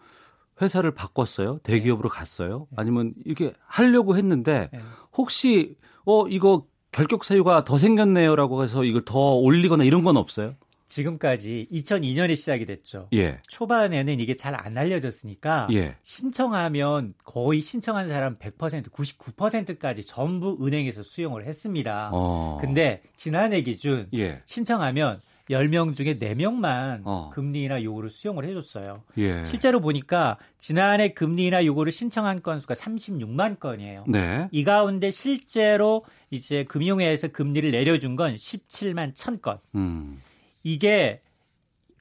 회사를 0.60 0.92
바꿨어요? 0.92 1.58
대기업으로 1.62 2.08
네. 2.10 2.18
갔어요? 2.18 2.66
네. 2.70 2.76
아니면 2.76 3.14
이렇게 3.24 3.52
하려고 3.66 4.16
했는데 4.16 4.68
네. 4.72 4.80
혹시 5.16 5.76
어 6.04 6.26
이거 6.28 6.66
결격 6.92 7.24
사유가 7.24 7.64
더 7.64 7.78
생겼네요라고 7.78 8.62
해서 8.62 8.84
이걸 8.84 9.04
더 9.04 9.34
올리거나 9.34 9.84
이런 9.84 10.02
건 10.04 10.16
없어요? 10.16 10.54
지금까지 10.88 11.68
2002년에 11.70 12.34
시작이 12.34 12.64
됐죠. 12.64 13.08
예. 13.12 13.38
초반에는 13.48 14.20
이게 14.20 14.36
잘 14.36 14.54
안 14.58 14.76
알려졌으니까 14.78 15.68
예. 15.72 15.94
신청하면 16.02 17.12
거의 17.24 17.60
신청한 17.60 18.08
사람 18.08 18.38
100% 18.38 18.90
99%까지 18.90 20.04
전부 20.04 20.56
은행에서 20.62 21.02
수용을 21.02 21.46
했습니다. 21.46 22.10
어. 22.12 22.56
근데 22.60 23.02
지난해 23.16 23.60
기준 23.60 24.08
예. 24.14 24.40
신청하면 24.46 25.20
10명 25.50 25.94
중에 25.94 26.18
4명만 26.18 27.02
어. 27.04 27.30
금리나 27.32 27.82
요구를 27.82 28.10
수용을 28.10 28.44
해줬어요. 28.44 29.02
예. 29.18 29.44
실제로 29.44 29.80
보니까 29.80 30.38
지난해 30.58 31.14
금리나 31.14 31.64
요구를 31.64 31.92
신청한 31.92 32.42
건수가 32.42 32.74
36만 32.74 33.58
건이에요. 33.58 34.04
네. 34.08 34.48
이 34.50 34.64
가운데 34.64 35.10
실제로 35.10 36.04
이제 36.30 36.64
금융회에서 36.64 37.28
금리를 37.28 37.70
내려준 37.70 38.16
건 38.16 38.34
17만 38.34 39.14
1천 39.14 39.40
건. 39.40 39.58
음. 39.74 40.20
이게 40.62 41.22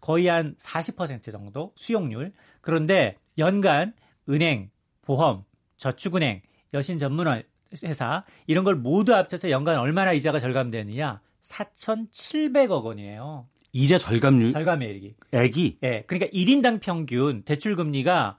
거의 0.02 0.28
한 0.28 0.56
40% 0.56 1.32
정도 1.32 1.72
수용률. 1.76 2.34
그런데 2.62 3.18
연간 3.38 3.94
은행, 4.30 4.70
보험, 5.02 5.44
저축은행, 5.78 6.42
여신 6.74 6.98
전문 6.98 7.44
회사 7.84 8.24
이런 8.46 8.64
걸 8.64 8.76
모두 8.76 9.14
합쳐서 9.14 9.50
연간 9.50 9.78
얼마나 9.78 10.12
이자가 10.14 10.40
절감되느냐? 10.40 11.22
4,700억 11.48 12.84
원이에요. 12.84 13.48
이자 13.74 13.98
절감률? 13.98 14.52
절감액이. 14.52 15.16
액이? 15.32 15.78
예. 15.84 15.90
네, 15.90 16.04
그러니까 16.08 16.32
1인당 16.32 16.80
평균 16.80 17.44
대출 17.44 17.76
금리가 17.76 18.38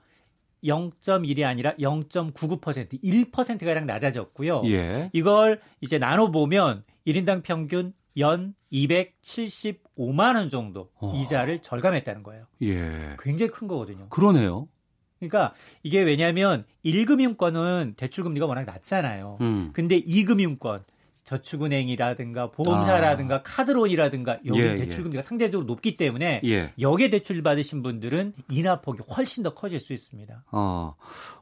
0.1이 0.63 1.45
아니라 1.45 1.73
0.99% 1.75 3.01
1%가량 3.01 3.85
낮아졌고요. 3.85 4.63
예. 4.65 5.09
이걸 5.13 5.61
이제 5.81 5.97
나눠 5.97 6.31
보면 6.31 6.83
1인당 7.07 7.43
평균 7.43 7.93
연 8.17 8.53
275만 8.73 10.35
원 10.35 10.49
정도 10.49 10.89
어. 10.95 11.13
이자를 11.15 11.61
절감했다는 11.61 12.23
거예요. 12.23 12.45
예. 12.63 13.15
굉장히 13.19 13.51
큰 13.51 13.67
거거든요. 13.67 14.09
그러네요. 14.09 14.67
그러니까 15.19 15.53
이게 15.83 16.01
왜냐하면 16.01 16.65
1금융권은 16.85 17.95
대출 17.97 18.23
금리가 18.23 18.45
워낙 18.45 18.65
낮잖아요. 18.65 19.37
음. 19.41 19.69
근데 19.73 20.01
2금융권 20.01 20.83
저축은행이라든가 21.29 22.49
보험사라든가 22.49 23.35
아. 23.35 23.41
카드론이라든가 23.43 24.39
여기 24.47 24.59
예, 24.61 24.75
대출금리가 24.75 25.19
예. 25.19 25.21
상대적으로 25.21 25.67
높기 25.67 25.95
때문에 25.95 26.41
예. 26.43 26.73
여기에 26.79 27.11
대출 27.11 27.43
받으신 27.43 27.83
분들은 27.83 28.33
인하폭이 28.49 29.03
훨씬 29.15 29.43
더 29.43 29.53
커질 29.53 29.79
수 29.79 29.93
있습니다. 29.93 30.45
어. 30.51 30.95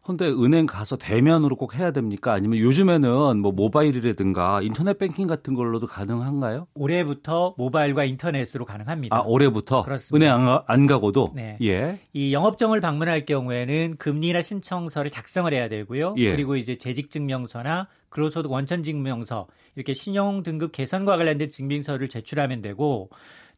근데 0.04 0.28
은행 0.28 0.66
가서 0.66 0.98
대면으로 0.98 1.56
꼭 1.56 1.76
해야 1.76 1.92
됩니까? 1.92 2.34
아니면 2.34 2.60
요즘에는 2.60 3.40
뭐 3.40 3.52
모바일이라든가 3.54 4.62
인터넷 4.62 4.98
뱅킹 4.98 5.26
같은 5.28 5.54
걸로도 5.54 5.88
가능한가요? 5.88 6.68
올해부터 6.76 7.56
모바일과 7.58 8.04
인터넷으로 8.04 8.66
가능합니다. 8.66 9.16
아, 9.16 9.22
올해부터 9.22 9.84
그렇습니다. 9.84 10.16
은행 10.18 10.34
안, 10.34 10.46
가, 10.46 10.64
안 10.68 10.88
가고도 10.88 11.32
네. 11.34 11.58
예. 11.62 12.00
이 12.14 12.34
영업정을 12.34 12.82
방문할 12.82 13.26
경우에는 13.26 13.96
금리나 13.98 14.42
신청서를 14.42 15.12
작성을 15.12 15.52
해야 15.54 15.70
되고요. 15.70 16.16
예. 16.18 16.32
그리고 16.32 16.58
이제 16.58 16.78
재직증명서나 16.78 17.88
근로소득 18.18 18.52
원천 18.52 18.82
증명서 18.82 19.48
이렇게 19.76 19.94
신용 19.94 20.42
등급 20.42 20.72
개선과 20.72 21.18
관련된 21.18 21.52
증빙서를 21.52 22.10
제출하면 22.10 22.64
되고 22.64 23.12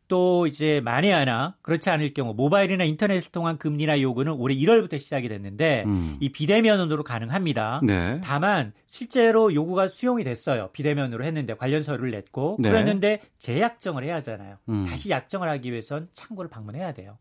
또 0.10 0.48
이제 0.48 0.82
만에 0.82 1.12
하나 1.12 1.56
그렇지 1.62 1.90
않을 1.90 2.14
경우 2.14 2.34
모바일이나 2.34 2.84
인터넷을 2.84 3.32
통한 3.32 3.58
금리나 3.58 4.02
요구는 4.02 4.34
올해 4.34 4.56
1월부터 4.56 5.00
시작이 5.00 5.30
됐는데 5.30 5.84
음. 5.86 6.18
이 6.20 6.30
비대면으로 6.30 7.04
가능합니다. 7.04 7.82
네. 7.84 8.20
다만 8.22 8.74
실제로 8.86 9.54
요구가 9.54 9.88
수용이 9.88 10.24
됐어요. 10.26 10.72
비대면으로 10.74 11.24
했는데 11.24 11.54
관련 11.54 11.84
서류를 11.84 12.12
냈고 12.12 12.58
네. 12.60 12.70
그랬는데 12.70 13.22
재약정을 13.38 14.04
해야 14.04 14.16
하잖아요. 14.16 14.58
음. 14.68 14.86
다시 14.86 15.10
약정을 15.10 15.48
하기 15.48 15.72
위해선 15.72 16.10
창구를 16.12 16.50
방문해야 16.50 16.94
돼요. 16.94 17.18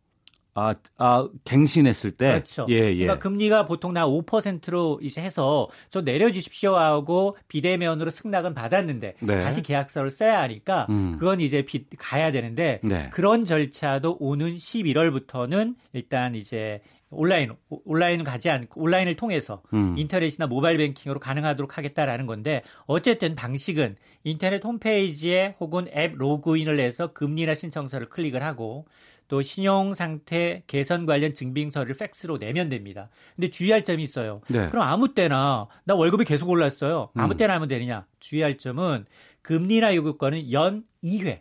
아, 0.59 0.75
아, 0.97 1.29
갱신했을 1.45 2.13
때. 2.13 2.27
그렇죠. 2.29 2.67
예, 2.69 2.75
예. 2.75 2.95
그러니까 2.95 3.19
금리가 3.19 3.67
보통 3.67 3.93
나 3.93 4.07
5%로 4.07 4.99
이제 5.03 5.21
해서 5.21 5.69
저 5.89 6.01
내려주십시오 6.01 6.75
하고 6.75 7.37
비대면으로 7.49 8.11
승낙은 8.11 8.55
받았는데 8.55 9.15
네. 9.21 9.43
다시 9.45 9.63
계약서를 9.63 10.11
써야 10.11 10.41
하니까 10.41 10.87
음. 10.91 11.13
그건 11.19 11.41
이제 11.41 11.63
비, 11.63 11.85
가야 11.97 12.33
되는데 12.33 12.81
네. 12.83 13.09
그런 13.13 13.45
절차도 13.45 14.17
오는 14.21 14.57
11월부터는 14.57 15.77
일단 15.93 16.35
이제 16.35 16.81
온라인 17.11 17.55
온라인은 17.71 18.25
가지 18.25 18.51
않고 18.51 18.83
온라인을 18.83 19.17
통해서 19.17 19.63
음. 19.73 19.95
인터넷이나 19.97 20.47
모바일 20.47 20.77
뱅킹으로 20.79 21.21
가능하도록 21.21 21.79
하겠다라는 21.79 22.27
건데 22.27 22.63
어쨌든 22.87 23.35
방식은 23.35 23.97
인터넷 24.25 24.63
홈페이지에 24.63 25.55
혹은 25.59 25.89
앱 25.95 26.17
로그인을 26.17 26.81
해서 26.81 27.13
금리나 27.13 27.55
신청서를 27.55 28.09
클릭을 28.11 28.43
하고 28.43 28.87
또 29.29 29.43
신용 29.43 29.95
상태 29.95 30.63
개선 30.67 31.07
관련 31.07 31.35
증빙서를 31.35 31.95
팩스로 31.97 32.39
내면 32.39 32.69
됩니다. 32.69 33.11
근데 33.37 33.51
주의할 33.51 33.85
점이 33.85 34.03
있어요. 34.03 34.41
네. 34.49 34.69
그럼 34.71 34.85
아무 34.85 35.15
때나 35.15 35.69
나 35.85 35.95
월급이 35.95 36.25
계속 36.25 36.49
올랐어요. 36.49 37.11
아무 37.15 37.35
음. 37.35 37.37
때나 37.37 37.55
하면 37.55 37.69
되느냐? 37.69 38.07
주의할 38.21 38.59
점은 38.59 39.05
금리나 39.43 39.95
요구권은 39.95 40.51
연 40.53 40.85
2회 41.05 41.41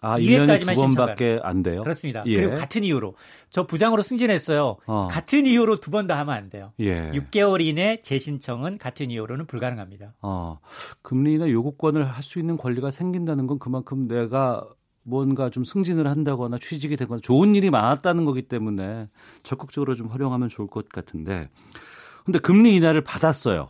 아, 0.00 0.16
2회까지만 0.16 0.74
두 0.76 0.80
번밖에 0.82 1.40
안 1.42 1.64
돼요? 1.64 1.80
그렇습니다. 1.82 2.22
예. 2.26 2.36
그리고 2.36 2.54
같은 2.54 2.84
이유로 2.84 3.16
저 3.50 3.66
부장으로 3.66 4.02
승진했어요. 4.04 4.76
어. 4.86 5.08
같은 5.10 5.44
이유로 5.44 5.76
두 5.80 5.90
번 5.90 6.06
다 6.06 6.16
하면 6.18 6.34
안 6.36 6.50
돼요. 6.50 6.72
예. 6.78 7.10
6개월 7.12 7.60
이내 7.60 8.00
재신청은 8.02 8.78
같은 8.78 9.10
이유로는 9.10 9.46
불가능합니다. 9.46 10.14
어. 10.22 10.60
금리나 11.02 11.50
요구권을 11.50 12.04
할 12.04 12.22
수 12.22 12.38
있는 12.38 12.56
권리가 12.56 12.90
생긴다는 12.92 13.46
건 13.48 13.58
그만큼 13.58 14.06
내가 14.06 14.68
뭔가 15.08 15.48
좀 15.50 15.64
승진을 15.64 16.06
한다거나 16.06 16.58
취직이 16.58 16.96
되거나 16.96 17.20
좋은 17.22 17.54
일이 17.54 17.70
많았다는 17.70 18.24
거기 18.24 18.42
때문에 18.42 19.08
적극적으로 19.42 19.94
좀 19.94 20.08
활용하면 20.08 20.48
좋을 20.48 20.68
것 20.68 20.88
같은데 20.88 21.48
근데 22.24 22.38
금리 22.38 22.76
인하를 22.76 23.02
받았어요. 23.02 23.68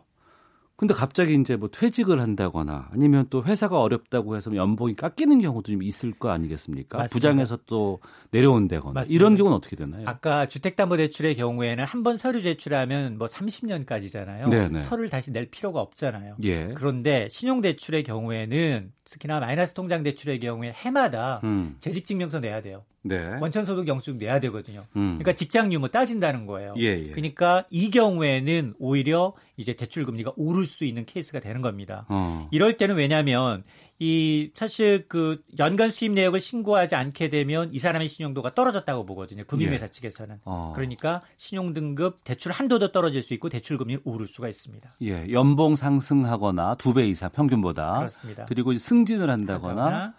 근데 0.79 0.95
갑자기 0.95 1.35
이제 1.35 1.57
뭐 1.57 1.68
퇴직을 1.68 2.20
한다거나 2.20 2.89
아니면 2.93 3.26
또 3.31 3.43
회사가 3.43 3.81
어렵다고 3.81 4.37
해서 4.37 4.55
연봉이 4.55 4.95
깎이는 4.95 5.41
경우도 5.41 5.72
좀 5.72 5.83
있을 5.83 6.12
거 6.12 6.31
아니겠습니까? 6.31 6.99
맞습니다. 6.99 7.12
부장에서 7.12 7.59
또 7.66 7.99
내려온다거나 8.31 8.93
맞습니다. 9.01 9.12
이런 9.12 9.37
경우는 9.37 9.57
어떻게 9.57 9.74
되나요? 9.74 10.05
아까 10.09 10.47
주택담보대출의 10.47 11.35
경우에는 11.37 11.85
한 11.85 12.05
번 12.05 12.16
서류 12.16 12.41
제출하면 12.43 13.18
뭐 13.18 13.26
30년까지잖아요. 13.26 14.49
네네. 14.51 14.83
서류를 14.85 15.09
다시 15.11 15.33
낼 15.33 15.47
필요가 15.51 15.81
없잖아요. 15.81 16.37
예. 16.45 16.68
그런데 16.76 17.29
신용대출의 17.29 18.05
경우에는 18.05 18.93
특히나 19.05 19.41
마이너스 19.41 19.74
통장 19.74 20.05
대출의 20.05 20.39
경우에 20.39 20.72
해마다 20.72 21.41
음. 21.43 21.74
재직증명서 21.81 22.39
내야 22.41 22.61
돼요. 22.62 22.85
네. 23.03 23.38
원천소득 23.40 23.86
영수증 23.88 24.18
내야 24.18 24.40
되거든요. 24.40 24.84
음. 24.96 25.18
그러니까 25.18 25.32
직장 25.32 25.72
유무 25.72 25.88
따진다는 25.90 26.46
거예요. 26.46 26.74
예, 26.78 26.84
예. 27.07 27.11
그러니까 27.11 27.64
이 27.70 27.90
경우에는 27.90 28.74
오히려 28.78 29.34
이제 29.57 29.74
대출 29.74 30.05
금리가 30.05 30.32
오를 30.36 30.66
수 30.66 30.84
있는 30.84 31.07
케이스가 31.07 31.40
되는 31.40 31.62
겁니다. 31.62 32.07
어. 32.09 32.49
이럴 32.51 32.76
때는 32.76 32.96
왜냐하면 32.96 33.62
이 34.01 34.51
사실 34.55 35.07
그 35.09 35.42
연간 35.59 35.90
수입 35.90 36.12
내역을 36.12 36.38
신고하지 36.38 36.94
않게 36.94 37.30
되면 37.30 37.70
이 37.72 37.78
사람의 37.78 38.09
신용도가 38.09 38.55
떨어졌다고 38.55 39.07
보거든요. 39.07 39.44
금융회사 39.44 39.86
예. 39.86 39.90
측에서는. 39.90 40.40
어. 40.44 40.72
그러니까 40.74 41.22
신용 41.36 41.72
등급 41.72 42.22
대출 42.24 42.53
한도도 42.53 42.92
떨어질 42.92 43.22
수 43.22 43.34
있고 43.34 43.49
대출 43.49 43.76
금리 43.78 43.99
오를 44.05 44.26
수가 44.26 44.49
있습니다. 44.49 44.96
예, 45.03 45.30
연봉 45.32 45.74
상승하거나 45.76 46.76
두 46.76 46.92
배 46.92 47.07
이상 47.09 47.30
평균보다. 47.30 47.94
그렇습니다. 47.99 48.44
그리고 48.46 48.76
승진을 48.76 49.30
한다거나. 49.30 49.82
하거나 49.84 50.14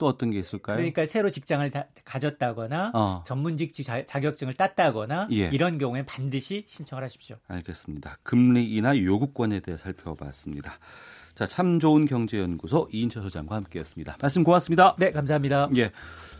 또 0.00 0.06
어떤 0.06 0.30
게 0.30 0.38
있을까요? 0.38 0.76
그러니까 0.76 1.04
새로 1.04 1.30
직장을 1.30 1.70
다, 1.70 1.84
가졌다거나 2.04 2.92
어. 2.94 3.22
전문직 3.24 3.72
자, 3.84 4.04
자격증을 4.04 4.54
땄다거나 4.54 5.28
예. 5.30 5.50
이런 5.52 5.76
경우에 5.78 6.02
반드시 6.04 6.64
신청을 6.66 7.04
하십시오. 7.04 7.36
알겠습니다. 7.46 8.16
금리 8.22 8.64
인하 8.74 8.96
요구권에 8.96 9.60
대해 9.60 9.76
살펴봤습니다. 9.76 10.72
자, 11.34 11.44
참 11.46 11.78
좋은 11.78 12.06
경제연구소 12.06 12.88
이인철 12.92 13.22
소장과 13.22 13.54
함께했습니다. 13.56 14.16
말씀 14.20 14.42
고맙습니다. 14.42 14.96
네, 14.98 15.10
감사합니다. 15.10 15.68
예. 15.76 15.90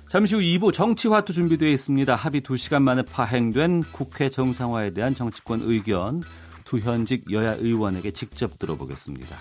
잠시 0.09 0.35
후 0.35 0.41
2부 0.41 0.73
정치화투 0.73 1.33
준비되어 1.33 1.69
있습니다. 1.69 2.15
합의 2.15 2.41
2시간 2.41 2.83
만에 2.83 3.03
파행된 3.03 3.83
국회 3.93 4.31
정상화에 4.31 4.91
대한 4.91 5.15
정치권 5.15 5.61
의견 5.63 6.23
두 6.65 6.79
현직 6.79 7.31
여야 7.31 7.55
의원에게 7.55 8.11
직접 8.13 8.59
들어보겠습니다. 8.59 9.37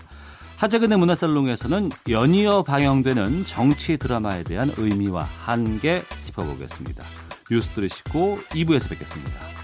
하재근의 0.59 0.97
문화살롱에서는 0.97 1.89
연이어 2.09 2.63
방영되는 2.63 3.45
정치 3.45 3.95
드라마에 3.95 4.43
대한 4.43 4.73
의미와 4.75 5.21
한계 5.21 6.03
짚어보겠습니다. 6.21 7.01
뉴스 7.49 7.69
들으시고 7.69 8.39
2부에서 8.49 8.89
뵙겠습니다. 8.89 9.58